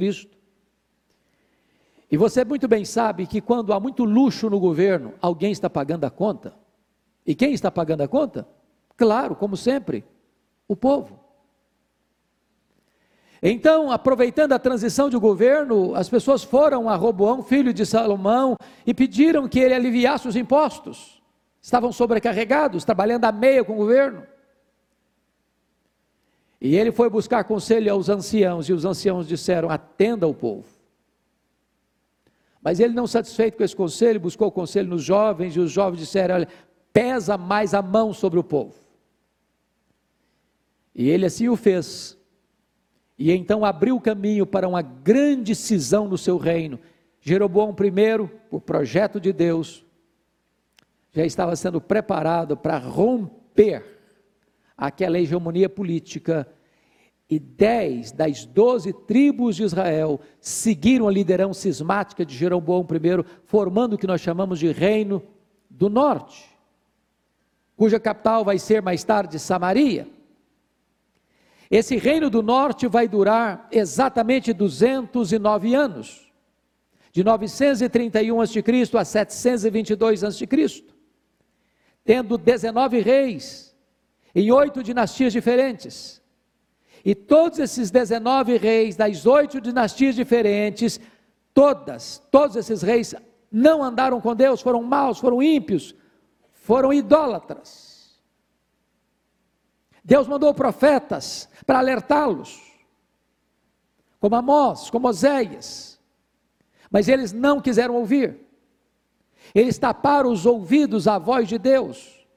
[2.12, 6.06] E você muito bem sabe que quando há muito luxo no governo, alguém está pagando
[6.06, 6.54] a conta.
[7.26, 8.48] E quem está pagando a conta?
[8.98, 10.04] Claro, como sempre,
[10.68, 11.19] o povo.
[13.42, 18.94] Então, aproveitando a transição de governo, as pessoas foram a Roboão, filho de Salomão, e
[18.94, 21.22] pediram que ele aliviasse os impostos.
[21.62, 24.24] Estavam sobrecarregados, trabalhando a meia com o governo.
[26.60, 30.68] E ele foi buscar conselho aos anciãos, e os anciãos disseram: atenda o povo.
[32.62, 36.36] Mas ele, não satisfeito com esse conselho, buscou conselho nos jovens, e os jovens disseram:
[36.36, 36.48] olha,
[36.92, 38.76] pesa mais a mão sobre o povo.
[40.94, 42.19] E ele assim o fez.
[43.20, 46.80] E então abriu o caminho para uma grande cisão no seu reino.
[47.20, 49.86] Jeroboão I, por projeto de Deus,
[51.12, 53.84] já estava sendo preparado para romper
[54.78, 56.48] aquela hegemonia política
[57.30, 63.94] e dez das doze tribos de Israel seguiram a liderança cismática de Jeroboão I, formando
[63.94, 65.22] o que nós chamamos de Reino
[65.70, 66.50] do Norte,
[67.76, 70.08] cuja capital vai ser mais tarde Samaria.
[71.70, 76.32] Esse Reino do Norte vai durar exatamente 209 anos,
[77.12, 78.64] de 931 a.C.
[78.98, 80.48] a 722 a.C.,
[82.04, 83.76] tendo 19 reis
[84.34, 86.20] em oito dinastias diferentes
[87.04, 91.00] e todos esses 19 reis das oito dinastias diferentes,
[91.54, 93.16] todas, todos esses reis
[93.52, 95.96] não andaram com Deus, foram maus, foram ímpios,
[96.52, 97.89] foram idólatras.
[100.10, 102.60] Deus mandou profetas para alertá-los,
[104.20, 106.00] como Amós, como Oséias,
[106.90, 108.40] mas eles não quiseram ouvir.
[109.54, 112.28] Eles taparam os ouvidos à voz de Deus.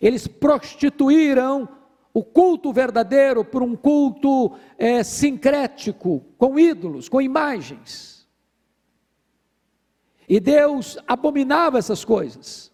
[0.00, 1.68] Eles prostituíram
[2.14, 8.26] o culto verdadeiro por um culto é, sincrético, com ídolos, com imagens.
[10.26, 12.73] E Deus abominava essas coisas.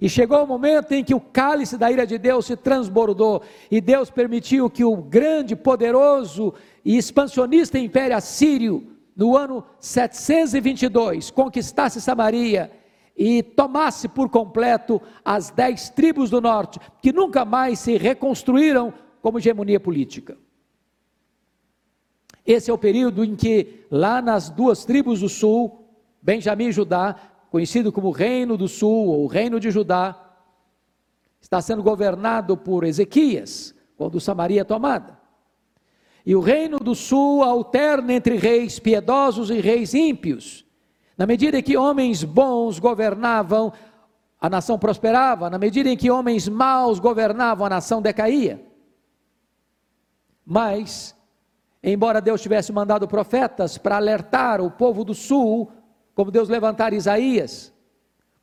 [0.00, 3.80] E chegou o momento em que o cálice da ira de Deus se transbordou, e
[3.80, 12.70] Deus permitiu que o grande, poderoso e expansionista império assírio, no ano 722, conquistasse Samaria
[13.16, 19.38] e tomasse por completo as dez tribos do norte, que nunca mais se reconstruíram como
[19.38, 20.38] hegemonia política.
[22.46, 25.84] Esse é o período em que, lá nas duas tribos do sul,
[26.22, 27.16] Benjamim e Judá,
[27.50, 30.28] conhecido como Reino do Sul ou Reino de Judá,
[31.40, 35.18] está sendo governado por Ezequias, quando Samaria é tomada.
[36.24, 40.64] E o Reino do Sul alterna entre reis piedosos e reis ímpios.
[41.16, 43.72] Na medida em que homens bons governavam,
[44.40, 48.64] a nação prosperava, na medida em que homens maus governavam, a nação decaía.
[50.44, 51.16] Mas,
[51.82, 55.72] embora Deus tivesse mandado profetas para alertar o povo do sul,
[56.18, 57.72] como Deus levantar Isaías,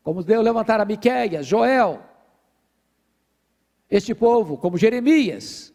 [0.02, 2.00] como Deus levantar Miqueias, Joel,
[3.90, 5.74] este povo, como Jeremias,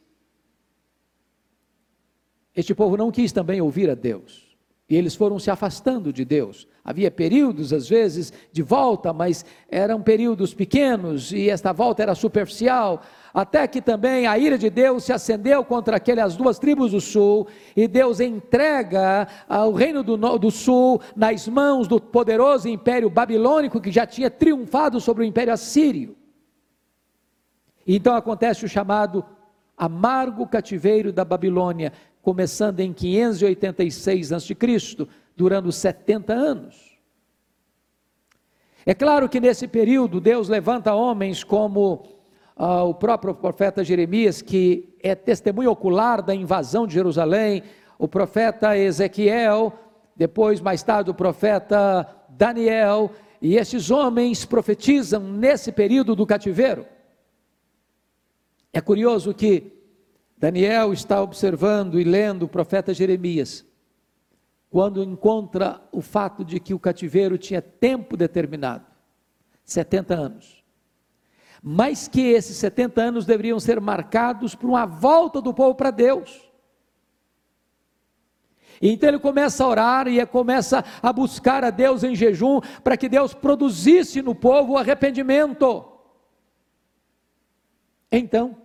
[2.56, 4.56] este povo não quis também ouvir a Deus.
[4.88, 6.66] E eles foram se afastando de Deus.
[6.82, 13.02] Havia períodos, às vezes, de volta, mas eram períodos pequenos e esta volta era superficial.
[13.32, 17.46] Até que também a ira de Deus se acendeu contra aquelas duas tribos do sul,
[17.76, 23.92] e Deus entrega o reino do, do sul nas mãos do poderoso império babilônico que
[23.92, 26.16] já tinha triunfado sobre o império assírio.
[27.86, 29.24] Então acontece o chamado
[29.76, 34.56] amargo cativeiro da Babilônia, começando em 586 a.C.,
[35.36, 36.98] durando 70 anos.
[38.84, 42.19] É claro que nesse período Deus levanta homens como
[42.62, 47.62] ah, o próprio profeta Jeremias, que é testemunho ocular da invasão de Jerusalém,
[47.98, 49.72] o profeta Ezequiel,
[50.14, 56.84] depois, mais tarde, o profeta Daniel, e esses homens profetizam nesse período do cativeiro.
[58.74, 59.72] É curioso que
[60.36, 63.64] Daniel está observando e lendo o profeta Jeremias,
[64.68, 68.84] quando encontra o fato de que o cativeiro tinha tempo determinado
[69.64, 70.59] 70 anos.
[71.62, 76.50] Mas que esses 70 anos deveriam ser marcados por uma volta do povo para Deus.
[78.80, 83.10] Então ele começa a orar e começa a buscar a Deus em jejum para que
[83.10, 85.86] Deus produzisse no povo o arrependimento.
[88.10, 88.56] Então,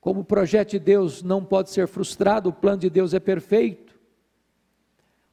[0.00, 3.89] como o projeto de Deus não pode ser frustrado, o plano de Deus é perfeito.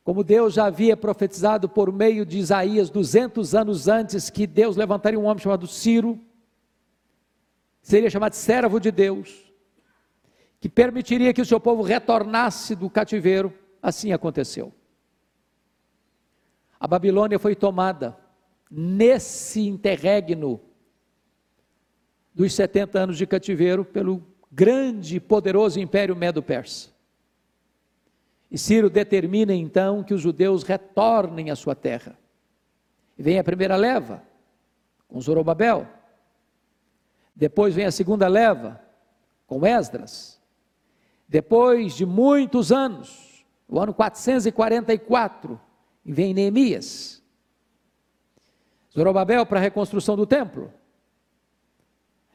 [0.08, 5.20] Como Deus já havia profetizado por meio de Isaías 200 anos antes que Deus levantaria
[5.20, 6.18] um homem chamado Ciro,
[7.82, 9.52] seria chamado servo de Deus,
[10.62, 14.74] que permitiria que o seu povo retornasse do cativeiro, assim aconteceu.
[16.80, 18.18] A Babilônia foi tomada
[18.72, 20.62] nesse interregno
[22.34, 26.96] dos 70 anos de cativeiro pelo grande e poderoso império medo-persa.
[28.50, 32.18] E Ciro determina então que os judeus retornem à sua terra.
[33.18, 34.24] E vem a primeira leva,
[35.08, 35.88] com Zorobabel.
[37.36, 38.82] Depois vem a segunda leva,
[39.46, 40.40] com Esdras.
[41.28, 45.60] Depois de muitos anos, o ano 444,
[46.06, 47.22] vem Neemias.
[48.94, 50.74] Zorobabel para a reconstrução do templo.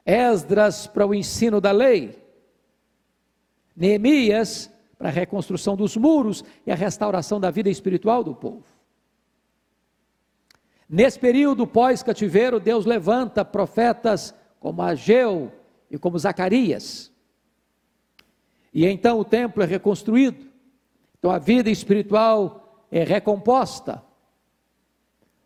[0.05, 2.21] Esdras para o ensino da lei,
[3.75, 4.71] Neemias
[5.03, 8.63] para a reconstrução dos muros e a restauração da vida espiritual do povo.
[10.89, 15.51] Nesse período pós-cativeiro, Deus levanta profetas como Ageu
[15.91, 17.11] e como Zacarias.
[18.73, 20.47] E então o templo é reconstruído.
[21.19, 24.01] Então a vida espiritual é recomposta.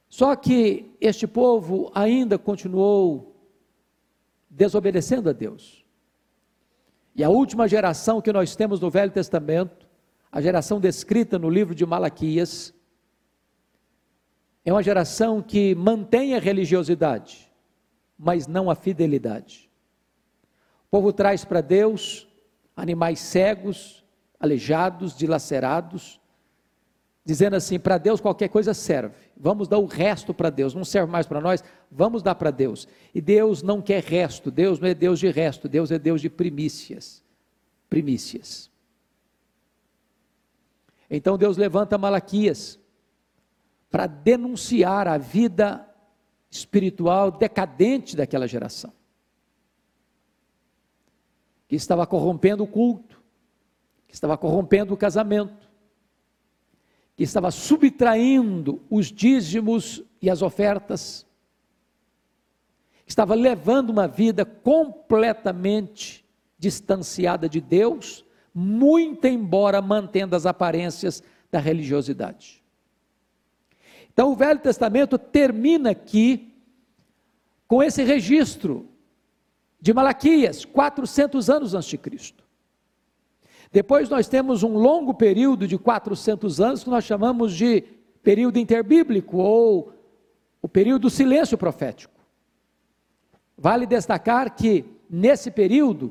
[0.06, 3.34] Só que este povo ainda continuou
[4.50, 5.85] desobedecendo a Deus.
[7.16, 9.88] E a última geração que nós temos no Velho Testamento,
[10.30, 12.74] a geração descrita no livro de Malaquias,
[14.62, 17.50] é uma geração que mantém a religiosidade,
[18.18, 19.70] mas não a fidelidade.
[20.88, 22.28] O povo traz para Deus
[22.76, 24.04] animais cegos,
[24.38, 26.20] aleijados, dilacerados,
[27.26, 29.12] dizendo assim: para Deus qualquer coisa serve.
[29.36, 32.86] vamos dar o resto para Deus, não serve mais para nós, vamos dar para Deus.
[33.12, 36.30] E Deus não quer resto, Deus não é Deus de resto, Deus é Deus de
[36.30, 37.22] primícias.
[37.90, 38.70] Primícias.
[41.10, 42.78] Então Deus levanta Malaquias
[43.90, 45.88] para denunciar a vida
[46.48, 48.92] espiritual decadente daquela geração,
[51.68, 53.20] que estava corrompendo o culto,
[54.06, 55.65] que estava corrompendo o casamento,
[57.16, 61.26] que estava subtraindo os dízimos e as ofertas,
[63.06, 66.24] estava levando uma vida completamente
[66.58, 72.62] distanciada de Deus, muito embora mantendo as aparências da religiosidade.
[74.12, 76.54] Então, o Velho Testamento termina aqui
[77.66, 78.88] com esse registro
[79.80, 82.45] de Malaquias, 400 anos antes de Cristo.
[83.76, 87.82] Depois nós temos um longo período de 400 anos que nós chamamos de
[88.22, 89.92] período interbíblico ou
[90.62, 92.18] o período do silêncio profético.
[93.54, 96.10] Vale destacar que nesse período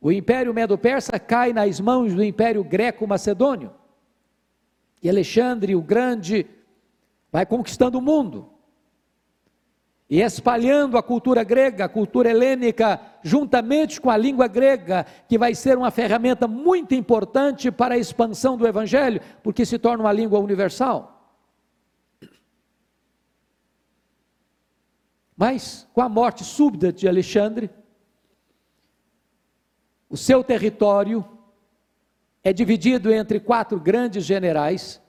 [0.00, 3.70] o Império Medo-Persa cai nas mãos do Império Greco-Macedônio.
[5.00, 6.46] E Alexandre o Grande
[7.30, 8.50] vai conquistando o mundo
[10.10, 15.54] e espalhando a cultura grega, a cultura helênica, juntamente com a língua grega, que vai
[15.54, 20.38] ser uma ferramenta muito importante para a expansão do evangelho, porque se torna uma língua
[20.38, 21.14] universal.
[25.36, 27.70] Mas, com a morte súbita de Alexandre,
[30.08, 31.22] o seu território
[32.42, 35.02] é dividido entre quatro grandes generais,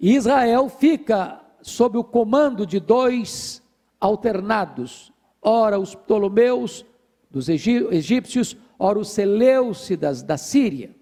[0.00, 3.62] e Israel fica sob o comando de dois
[4.00, 6.84] alternados, ora os Ptolomeus
[7.30, 10.94] dos egípcios, ora os Seleucidas da Síria.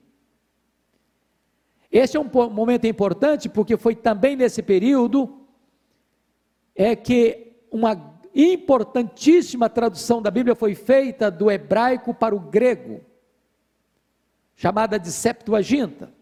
[1.90, 5.46] Esse é um momento importante porque foi também nesse período
[6.74, 13.00] é que uma importantíssima tradução da Bíblia foi feita do hebraico para o grego
[14.56, 16.12] chamada de Septuaginta.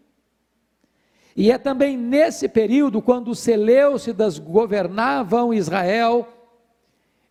[1.35, 6.27] E é também nesse período, quando os Seleucidas governavam Israel,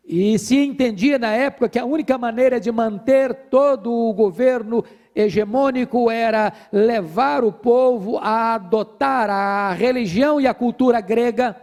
[0.04, 4.84] e se entendia na época que a única maneira de manter todo o governo
[5.14, 11.56] hegemônico era levar o povo a adotar a religião e a cultura grega,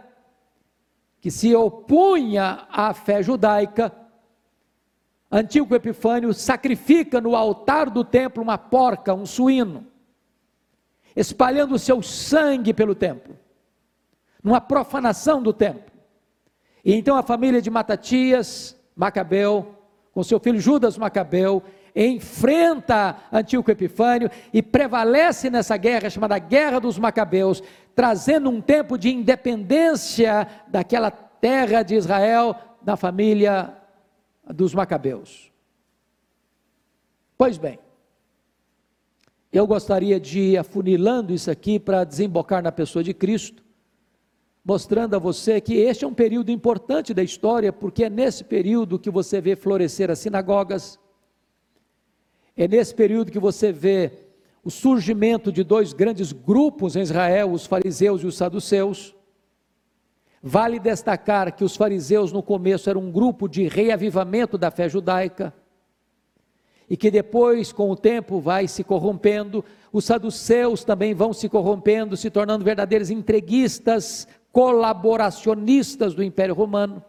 [1.20, 3.92] que se opunha à fé judaica,
[5.30, 9.86] Antíoco Epifânio sacrifica no altar do templo uma porca, um suíno,
[11.14, 13.38] espalhando o seu sangue pelo templo,
[14.42, 15.89] numa profanação do templo.
[16.84, 19.74] E então a família de Matatias, Macabeu,
[20.12, 21.62] com seu filho Judas Macabeu,
[21.94, 27.62] enfrenta Antíoco Epifânio e prevalece nessa guerra chamada Guerra dos Macabeus,
[27.94, 33.76] trazendo um tempo de independência daquela terra de Israel da família
[34.46, 35.50] dos Macabeus.
[37.36, 37.78] Pois bem,
[39.52, 43.62] eu gostaria de ir afunilando isso aqui para desembocar na pessoa de Cristo,
[44.64, 48.98] mostrando a você que este é um período importante da história, porque é nesse período
[48.98, 50.98] que você vê florescer as sinagogas,
[52.56, 54.12] é nesse período que você vê
[54.62, 59.14] o surgimento de dois grandes grupos em Israel, os fariseus e os saduceus.
[60.42, 65.54] Vale destacar que os fariseus no começo eram um grupo de reavivamento da fé judaica
[66.88, 69.64] e que depois, com o tempo, vai se corrompendo.
[69.92, 77.04] Os saduceus também vão se corrompendo, se tornando verdadeiros entreguistas, colaboracionistas do Império Romano,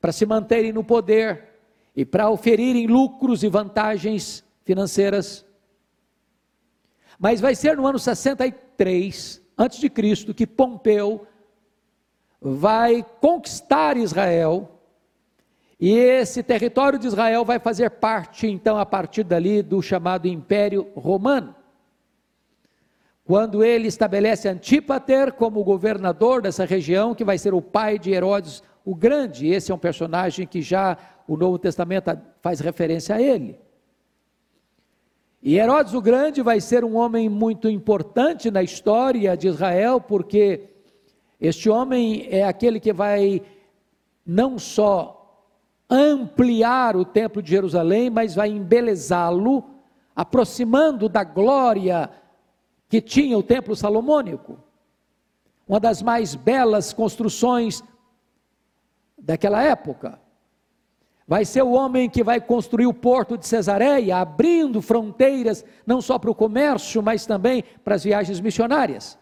[0.00, 1.48] para se manterem no poder
[1.94, 5.44] e para oferirem lucros e vantagens financeiras.
[7.18, 11.26] Mas vai ser no ano 63 antes de Cristo que Pompeu
[12.40, 14.78] vai conquistar Israel,
[15.80, 20.90] e esse território de Israel vai fazer parte, então, a partir dali, do chamado Império
[20.94, 21.54] Romano.
[23.28, 28.62] Quando ele estabelece Antípater como governador dessa região, que vai ser o pai de Herodes
[28.86, 32.10] o Grande, esse é um personagem que já o Novo Testamento
[32.40, 33.60] faz referência a ele.
[35.42, 40.70] E Herodes o Grande vai ser um homem muito importante na história de Israel, porque
[41.38, 43.42] este homem é aquele que vai
[44.24, 45.44] não só
[45.90, 49.64] ampliar o templo de Jerusalém, mas vai embelezá-lo,
[50.16, 52.08] aproximando da glória
[52.88, 54.58] que tinha o templo salomônico.
[55.66, 57.82] Uma das mais belas construções
[59.18, 60.18] daquela época.
[61.26, 66.18] Vai ser o homem que vai construir o porto de Cesareia, abrindo fronteiras não só
[66.18, 69.18] para o comércio, mas também para as viagens missionárias.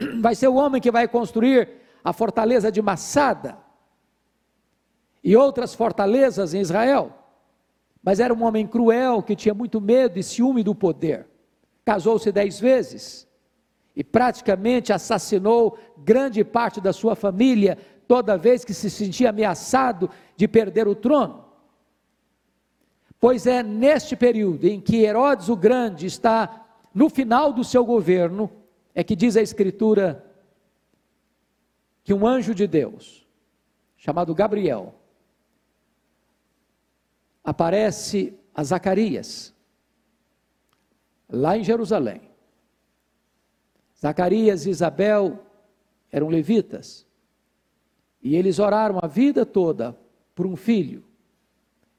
[0.20, 1.68] vai ser o homem que vai construir
[2.02, 3.58] a fortaleza de Massada
[5.22, 7.12] e outras fortalezas em Israel.
[8.02, 11.26] Mas era um homem cruel que tinha muito medo e ciúme do poder.
[11.90, 13.26] Casou-se dez vezes
[13.96, 17.76] e praticamente assassinou grande parte da sua família
[18.06, 21.46] toda vez que se sentia ameaçado de perder o trono.
[23.18, 26.64] Pois é neste período em que Herodes o Grande está
[26.94, 28.48] no final do seu governo,
[28.94, 30.24] é que diz a Escritura
[32.04, 33.26] que um anjo de Deus,
[33.96, 34.94] chamado Gabriel,
[37.42, 39.52] aparece a Zacarias,
[41.30, 42.20] lá em Jerusalém.
[44.00, 45.44] Zacarias e Isabel
[46.10, 47.06] eram levitas,
[48.22, 49.96] e eles oraram a vida toda
[50.34, 51.04] por um filho.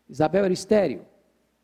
[0.09, 1.05] Isabel era estéril,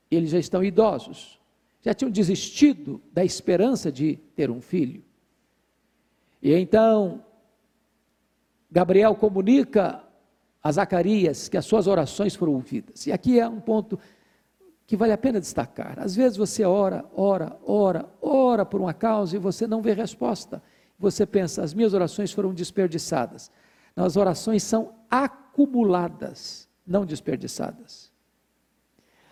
[0.09, 1.39] eles já estão idosos,
[1.81, 5.03] já tinham desistido da esperança de ter um filho.
[6.41, 7.23] E então,
[8.71, 10.03] Gabriel comunica
[10.61, 13.07] a Zacarias que as suas orações foram ouvidas.
[13.07, 13.99] E aqui é um ponto
[14.87, 15.99] que vale a pena destacar.
[15.99, 20.63] Às vezes você ora, ora, ora, ora por uma causa e você não vê resposta.
[20.97, 23.51] Você pensa, as minhas orações foram desperdiçadas.
[23.93, 28.09] Não, as orações são acumuladas, não desperdiçadas.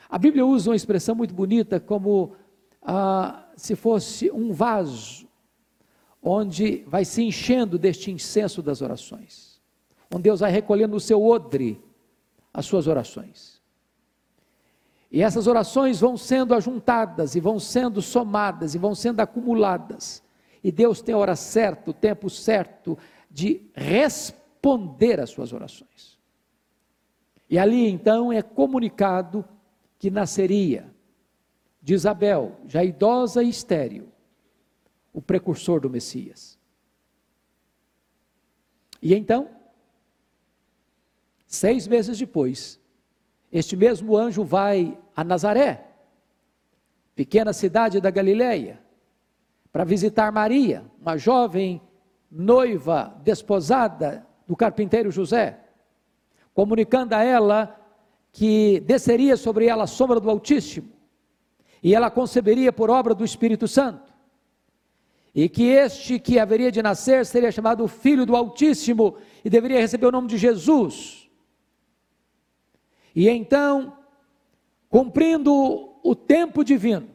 [0.09, 2.35] A Bíblia usa uma expressão muito bonita como
[2.81, 5.25] ah, se fosse um vaso
[6.21, 9.61] onde vai se enchendo deste incenso das orações,
[10.13, 11.81] onde Deus vai recolhendo no seu odre
[12.53, 13.54] as suas orações.
[15.15, 20.21] E essas orações vão sendo ajuntadas e vão sendo somadas e vão sendo acumuladas.
[20.61, 22.97] E Deus tem a hora certa, o tempo certo
[23.31, 26.19] de responder às suas orações.
[27.49, 29.45] E ali então é comunicado
[29.97, 30.93] que nasceria
[31.81, 34.09] de Isabel, já idosa e estéril,
[35.13, 36.59] o precursor do Messias.
[39.01, 39.49] E então,
[41.47, 42.81] seis meses depois,
[43.49, 45.85] este mesmo anjo vai a Nazaré,
[47.15, 48.79] pequena cidade da Galileia,
[49.71, 51.81] para visitar Maria, uma jovem
[52.29, 55.59] noiva desposada do carpinteiro José,
[56.53, 57.79] comunicando a ela
[58.31, 60.89] que desceria sobre ela a sombra do Altíssimo,
[61.81, 64.15] e ela conceberia por obra do Espírito Santo
[65.35, 70.05] e que este que haveria de nascer seria chamado Filho do Altíssimo e deveria receber
[70.05, 71.29] o nome de Jesus.
[73.13, 73.97] E então,
[74.95, 77.09] cumprindo o tempo divino,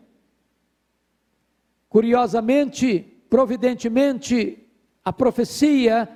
[1.89, 3.01] curiosamente,
[3.31, 4.69] providentemente,
[5.03, 6.07] a profecia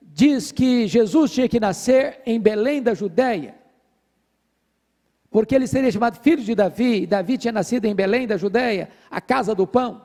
[0.00, 3.54] diz que Jesus tinha que nascer em Belém da Judéia,
[5.30, 8.90] porque ele seria chamado filho de Davi, e Davi tinha nascido em Belém da Judéia,
[9.08, 10.04] a casa do pão.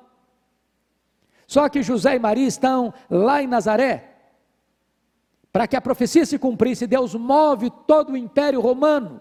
[1.48, 4.18] Só que José e Maria estão lá em Nazaré.
[5.52, 9.20] Para que a profecia se cumprisse, Deus move todo o império romano,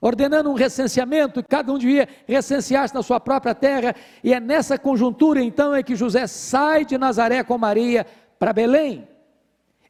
[0.00, 5.42] ordenando um recenseamento, cada um devia recensear-se na sua própria terra, e é nessa conjuntura
[5.42, 8.06] então é que José sai de Nazaré com Maria
[8.38, 9.08] para Belém,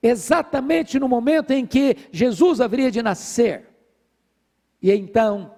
[0.02, 3.66] exatamente no momento em que Jesus haveria de nascer.
[4.80, 5.54] E então,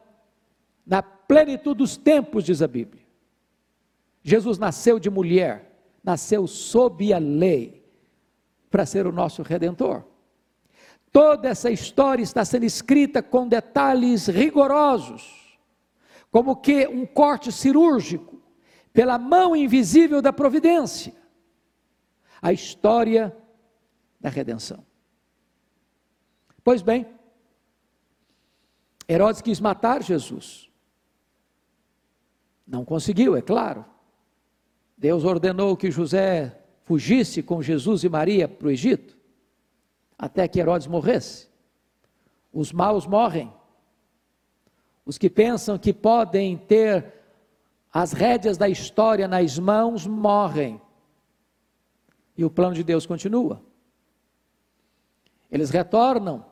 [0.84, 3.04] na plenitude dos tempos, diz a Bíblia,
[4.22, 5.70] Jesus nasceu de mulher,
[6.02, 7.84] nasceu sob a lei
[8.70, 10.09] para ser o nosso redentor.
[11.12, 15.58] Toda essa história está sendo escrita com detalhes rigorosos,
[16.30, 18.40] como que um corte cirúrgico
[18.92, 21.14] pela mão invisível da providência.
[22.40, 23.36] A história
[24.20, 24.84] da redenção.
[26.62, 27.06] Pois bem,
[29.08, 30.70] Herodes quis matar Jesus.
[32.66, 33.84] Não conseguiu, é claro.
[34.96, 39.19] Deus ordenou que José fugisse com Jesus e Maria para o Egito,
[40.20, 41.48] até que Herodes morresse.
[42.52, 43.50] Os maus morrem.
[45.06, 47.14] Os que pensam que podem ter
[47.90, 50.78] as rédeas da história nas mãos morrem.
[52.36, 53.62] E o plano de Deus continua.
[55.50, 56.44] Eles retornam.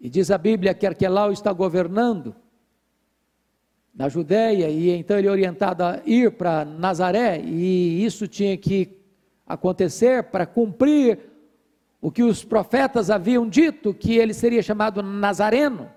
[0.00, 2.34] E diz a Bíblia que Arquelau está governando
[3.94, 8.98] na Judéia, e então ele é orientado a ir para Nazaré, e isso tinha que
[9.46, 11.29] acontecer para cumprir
[12.00, 15.90] o que os profetas haviam dito, que ele seria chamado Nazareno.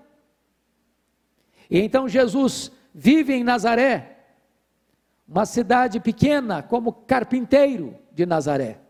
[1.70, 4.18] E então Jesus vive em Nazaré,
[5.26, 8.80] uma cidade pequena, como carpinteiro de Nazaré,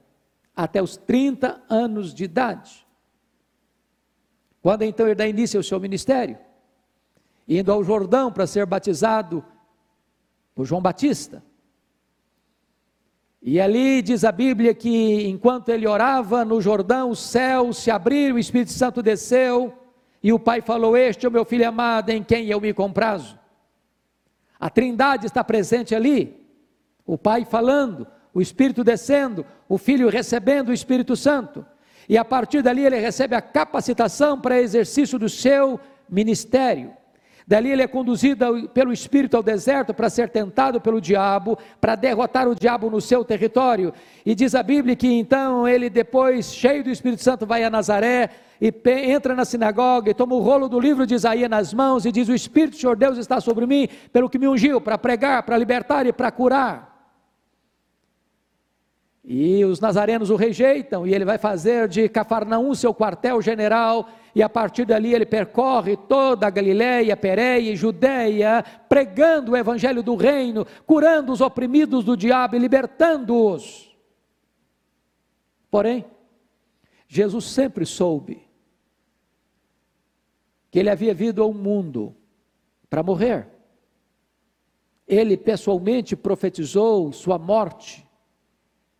[0.55, 2.85] até os 30 anos de idade.
[4.61, 6.39] Quando então ele dá início ao seu ministério,
[7.47, 9.45] indo ao Jordão para ser batizado
[10.55, 11.43] por João Batista.
[13.47, 18.37] E ali diz a Bíblia que enquanto ele orava no Jordão, o céu se abriu,
[18.37, 19.71] o Espírito Santo desceu,
[20.23, 23.39] e o Pai falou: Este é o meu filho amado, em quem eu me comprazo.
[24.59, 26.43] A Trindade está presente ali,
[27.05, 31.67] o Pai falando, o Espírito descendo, o Filho recebendo o Espírito Santo.
[32.09, 35.79] E a partir dali ele recebe a capacitação para exercício do seu
[36.09, 36.95] ministério.
[37.47, 42.49] Dali ele é conduzido pelo Espírito ao deserto para ser tentado pelo diabo, para derrotar
[42.49, 43.93] o diabo no seu território.
[44.25, 48.31] E diz a Bíblia que então ele, depois, cheio do Espírito Santo, vai a Nazaré
[48.59, 48.73] e
[49.07, 52.29] entra na sinagoga e toma o rolo do livro de Isaías nas mãos e diz:
[52.29, 56.07] O Espírito Senhor Deus está sobre mim, pelo que me ungiu, para pregar, para libertar
[56.07, 56.95] e para curar.
[59.23, 64.49] E os nazarenos o rejeitam, e ele vai fazer de Cafarnaum seu quartel-general, e a
[64.49, 70.67] partir dali ele percorre toda a Galiléia, Pérea e Judéia, pregando o evangelho do reino,
[70.85, 73.97] curando os oprimidos do diabo e libertando-os.
[75.71, 76.05] Porém,
[77.07, 78.43] Jesus sempre soube
[80.69, 82.17] que ele havia vindo ao mundo
[82.91, 83.49] para morrer.
[85.07, 88.05] Ele pessoalmente profetizou sua morte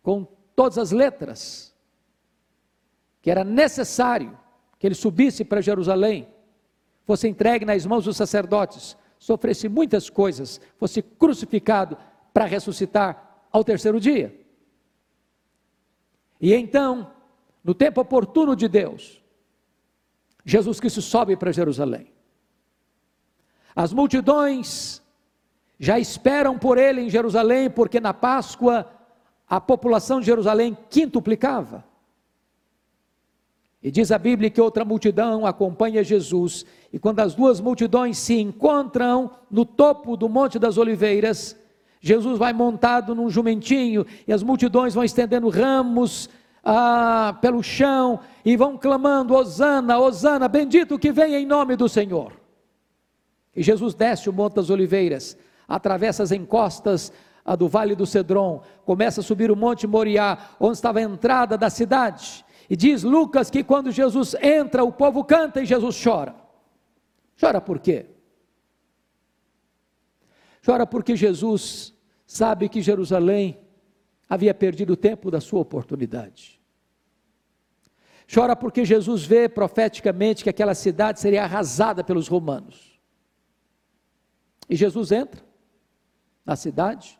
[0.01, 0.25] com
[0.55, 1.75] todas as letras,
[3.21, 4.37] que era necessário
[4.79, 6.27] que ele subisse para Jerusalém,
[7.05, 11.97] fosse entregue nas mãos dos sacerdotes, sofresse muitas coisas, fosse crucificado
[12.33, 14.35] para ressuscitar ao terceiro dia.
[16.39, 17.11] E então,
[17.63, 19.21] no tempo oportuno de Deus,
[20.43, 22.13] Jesus Cristo sobe para Jerusalém.
[23.75, 25.01] As multidões
[25.79, 28.89] já esperam por ele em Jerusalém, porque na Páscoa
[29.47, 31.83] a população de Jerusalém quintuplicava.
[33.85, 38.33] E diz a Bíblia que outra multidão acompanha Jesus, e quando as duas multidões se
[38.33, 41.55] encontram no topo do Monte das Oliveiras,
[42.01, 46.27] Jesus vai montado num jumentinho, e as multidões vão estendendo ramos
[46.63, 52.31] ah, pelo chão, e vão clamando: Hosana, Hosana, bendito que vem em nome do Senhor.
[53.55, 57.13] E Jesus desce o Monte das Oliveiras, atravessa as encostas
[57.45, 61.55] a do Vale do Cedron, começa a subir o Monte Moriá, onde estava a entrada
[61.55, 62.44] da cidade.
[62.69, 66.35] E diz Lucas que quando Jesus entra, o povo canta e Jesus chora.
[67.39, 68.07] Chora por quê?
[70.65, 71.93] Chora porque Jesus
[72.25, 73.59] sabe que Jerusalém
[74.27, 76.59] havia perdido o tempo da sua oportunidade.
[78.33, 82.99] Chora porque Jesus vê profeticamente que aquela cidade seria arrasada pelos romanos.
[84.67, 85.45] E Jesus entra
[86.43, 87.19] na cidade,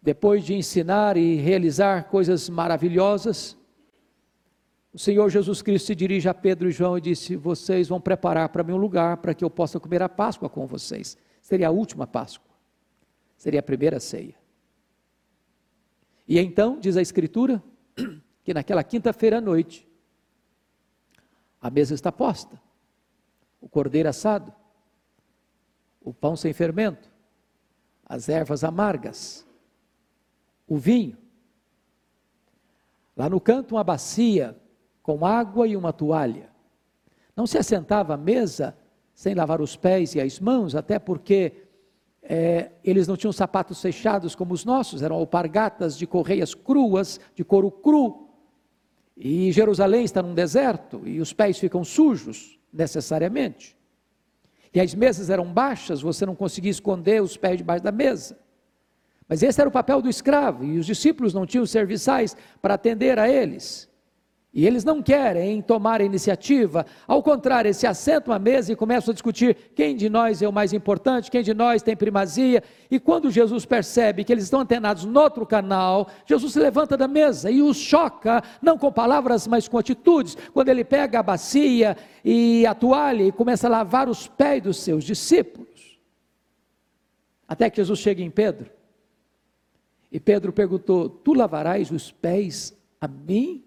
[0.00, 3.56] depois de ensinar e realizar coisas maravilhosas,
[4.92, 8.50] o Senhor Jesus Cristo se dirige a Pedro e João e disse: Vocês vão preparar
[8.50, 11.16] para mim um lugar para que eu possa comer a Páscoa com vocês.
[11.40, 12.50] Seria a última Páscoa,
[13.36, 14.34] seria a primeira ceia.
[16.28, 17.62] E então, diz a Escritura,
[18.44, 19.88] que naquela quinta-feira à noite,
[21.60, 22.60] a mesa está posta,
[23.60, 24.52] o cordeiro assado,
[26.02, 27.10] o pão sem fermento,
[28.04, 29.46] as ervas amargas,
[30.66, 31.16] o vinho.
[33.16, 34.56] Lá no canto, uma bacia
[35.02, 36.48] com água e uma toalha.
[37.36, 38.76] Não se assentava à mesa
[39.14, 41.52] sem lavar os pés e as mãos, até porque
[42.22, 47.44] é, eles não tinham sapatos fechados como os nossos, eram alpargatas de correias cruas, de
[47.44, 48.28] couro cru.
[49.16, 53.76] E Jerusalém está num deserto e os pés ficam sujos, necessariamente.
[54.74, 58.38] E as mesas eram baixas, você não conseguia esconder os pés debaixo da mesa.
[59.28, 63.18] Mas esse era o papel do escravo, e os discípulos não tinham serviçais para atender
[63.18, 63.88] a eles.
[64.54, 68.76] E eles não querem tomar a iniciativa, ao contrário, eles se assentam à mesa e
[68.76, 72.62] começam a discutir quem de nós é o mais importante, quem de nós tem primazia.
[72.90, 77.08] E quando Jesus percebe que eles estão antenados no outro canal, Jesus se levanta da
[77.08, 80.36] mesa e os choca, não com palavras, mas com atitudes.
[80.52, 84.76] Quando ele pega a bacia e a toalha e começa a lavar os pés dos
[84.76, 85.98] seus discípulos.
[87.48, 88.70] Até que Jesus chega em Pedro
[90.10, 93.64] e Pedro perguntou: Tu lavarás os pés a mim?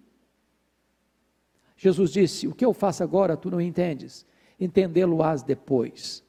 [1.86, 4.26] Jesus disse: O que eu faço agora tu não entendes,
[4.60, 6.24] entendê-lo-ás depois.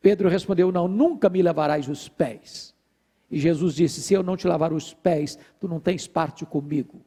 [0.00, 2.74] Pedro respondeu: Não, nunca me lavarás os pés.
[3.30, 7.02] E Jesus disse: Se eu não te lavar os pés, tu não tens parte comigo.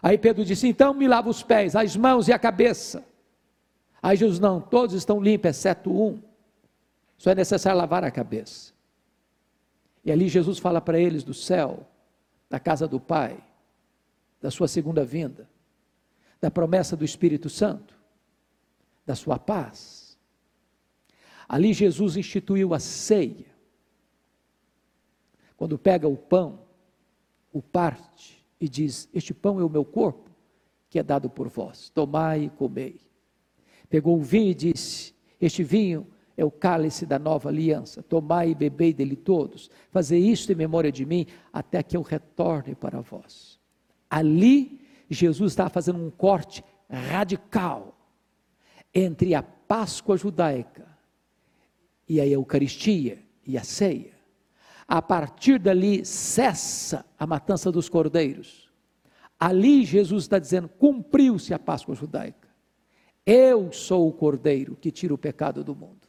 [0.00, 3.04] Aí Pedro disse: Então me lava os pés, as mãos e a cabeça.
[4.00, 6.22] Aí Jesus: Não, todos estão limpos, exceto um.
[7.16, 8.72] Só é necessário lavar a cabeça.
[10.04, 11.84] E ali Jesus fala para eles do céu,
[12.48, 13.36] da casa do Pai,
[14.40, 15.48] da sua segunda vinda,
[16.40, 17.94] da promessa do Espírito Santo,
[19.04, 20.18] da sua paz.
[21.48, 23.46] Ali Jesus instituiu a ceia.
[25.56, 26.60] Quando pega o pão
[27.52, 30.30] o parte e diz: Este pão é o meu corpo,
[30.88, 33.00] que é dado por vós, tomai e comei.
[33.88, 38.54] Pegou o vinho e disse: Este vinho é o cálice da nova aliança, tomai e
[38.54, 43.58] bebei dele todos, fazei isto em memória de mim, até que eu retorne para vós.
[44.08, 44.80] Ali,
[45.14, 47.98] Jesus estava fazendo um corte radical
[48.94, 50.86] entre a Páscoa judaica
[52.08, 54.16] e a Eucaristia e a ceia.
[54.86, 58.70] A partir dali cessa a matança dos cordeiros.
[59.38, 62.48] Ali Jesus está dizendo: cumpriu-se a Páscoa judaica.
[63.24, 66.08] Eu sou o cordeiro que tira o pecado do mundo.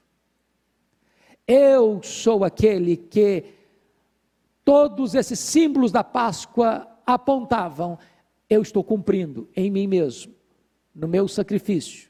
[1.45, 3.43] Eu sou aquele que
[4.64, 7.97] todos esses símbolos da Páscoa apontavam.
[8.50, 10.34] Eu estou cumprindo em mim mesmo,
[10.93, 12.10] no meu sacrifício,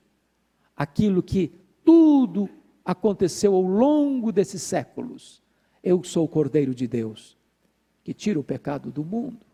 [0.75, 1.51] aquilo que
[1.83, 2.49] tudo
[2.85, 5.43] aconteceu ao longo desses séculos.
[5.83, 7.37] Eu sou o Cordeiro de Deus,
[8.03, 9.45] que tira o pecado do mundo.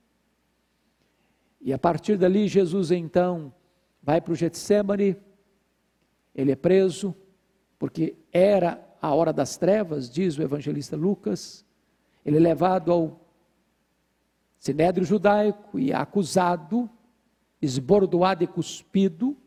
[1.60, 3.52] E a partir dali, Jesus então
[4.02, 5.18] vai para o Getsemane,
[6.36, 7.16] ele é preso,
[7.80, 11.66] porque era a hora das trevas, diz o evangelista Lucas.
[12.24, 13.25] Ele é levado ao
[14.66, 16.90] sinédrio judaico e acusado,
[17.62, 19.38] esbordoado e cuspido,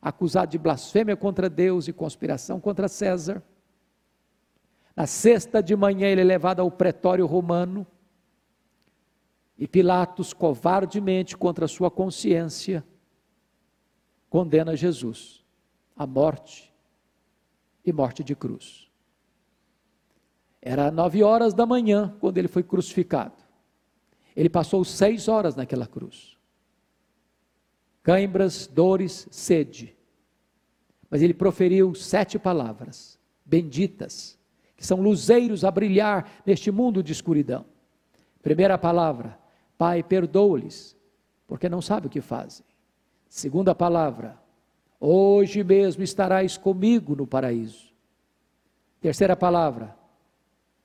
[0.00, 3.42] acusado de blasfêmia contra Deus e conspiração contra César.
[4.96, 7.86] Na sexta de manhã ele é levado ao pretório romano
[9.58, 12.82] e Pilatos, covardemente contra sua consciência,
[14.30, 15.44] condena Jesus
[15.94, 16.74] à morte
[17.84, 18.90] e morte de cruz.
[20.62, 23.45] Era nove horas da manhã quando ele foi crucificado.
[24.36, 26.36] Ele passou seis horas naquela cruz.
[28.02, 29.96] Cãibras, dores, sede.
[31.10, 34.36] Mas ele proferiu sete palavras benditas,
[34.76, 37.64] que são luzeiros a brilhar neste mundo de escuridão.
[38.42, 39.38] Primeira palavra,
[39.78, 40.96] Pai, perdoa-lhes,
[41.46, 42.64] porque não sabe o que fazem.
[43.28, 44.38] Segunda palavra,
[44.98, 47.92] hoje mesmo estarás comigo no paraíso.
[49.00, 49.94] Terceira palavra,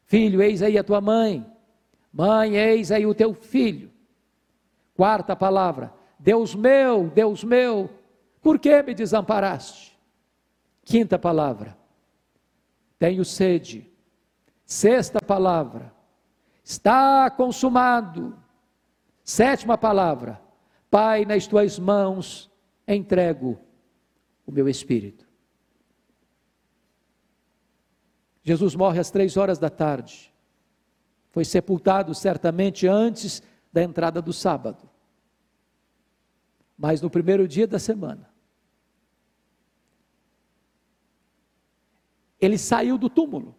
[0.06, 1.46] filho, eis aí a tua mãe.
[2.12, 3.92] Mãe, eis aí o teu filho.
[4.96, 7.90] Quarta palavra, Deus meu, Deus meu,
[8.42, 9.98] por que me desamparaste?
[10.84, 11.78] Quinta palavra,
[13.00, 13.90] tenho sede.
[14.66, 15.94] Sexta palavra,
[16.64, 18.38] está consumado.
[19.24, 20.42] Sétima palavra,
[20.90, 22.52] Pai, nas tuas mãos
[22.88, 23.60] entrego
[24.46, 25.26] o meu espírito.
[28.44, 30.31] Jesus morre às três horas da tarde.
[31.32, 34.90] Foi sepultado certamente antes da entrada do sábado.
[36.78, 38.30] Mas no primeiro dia da semana,
[42.40, 43.56] ele saiu do túmulo.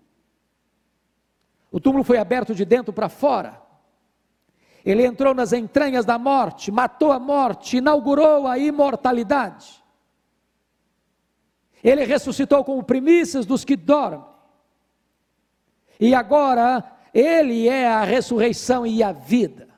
[1.70, 3.62] O túmulo foi aberto de dentro para fora.
[4.84, 9.82] Ele entrou nas entranhas da morte, matou a morte, inaugurou a imortalidade.
[11.82, 14.24] Ele ressuscitou como primícias dos que dormem.
[15.98, 19.68] E agora, Ele é a ressurreição e a vida.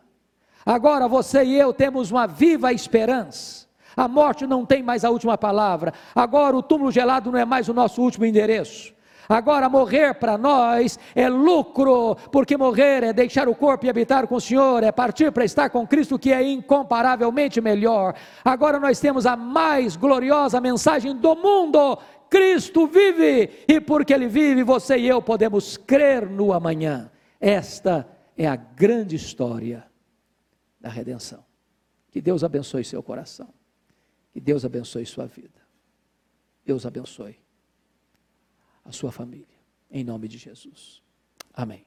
[0.64, 3.66] Agora você e eu temos uma viva esperança.
[3.96, 5.92] A morte não tem mais a última palavra.
[6.14, 8.94] Agora o túmulo gelado não é mais o nosso último endereço.
[9.28, 14.34] Agora, morrer para nós é lucro, porque morrer é deixar o corpo e habitar com
[14.34, 18.14] o Senhor, é partir para estar com Cristo, que é incomparavelmente melhor.
[18.44, 24.62] Agora nós temos a mais gloriosa mensagem do mundo: Cristo vive, e porque Ele vive,
[24.62, 27.10] você e eu podemos crer no amanhã.
[27.44, 29.86] Esta é a grande história
[30.80, 31.44] da redenção.
[32.10, 33.52] Que Deus abençoe seu coração,
[34.32, 35.60] que Deus abençoe sua vida.
[36.64, 37.38] Deus abençoe
[38.82, 39.58] a sua família.
[39.90, 41.02] Em nome de Jesus.
[41.52, 41.84] Amém.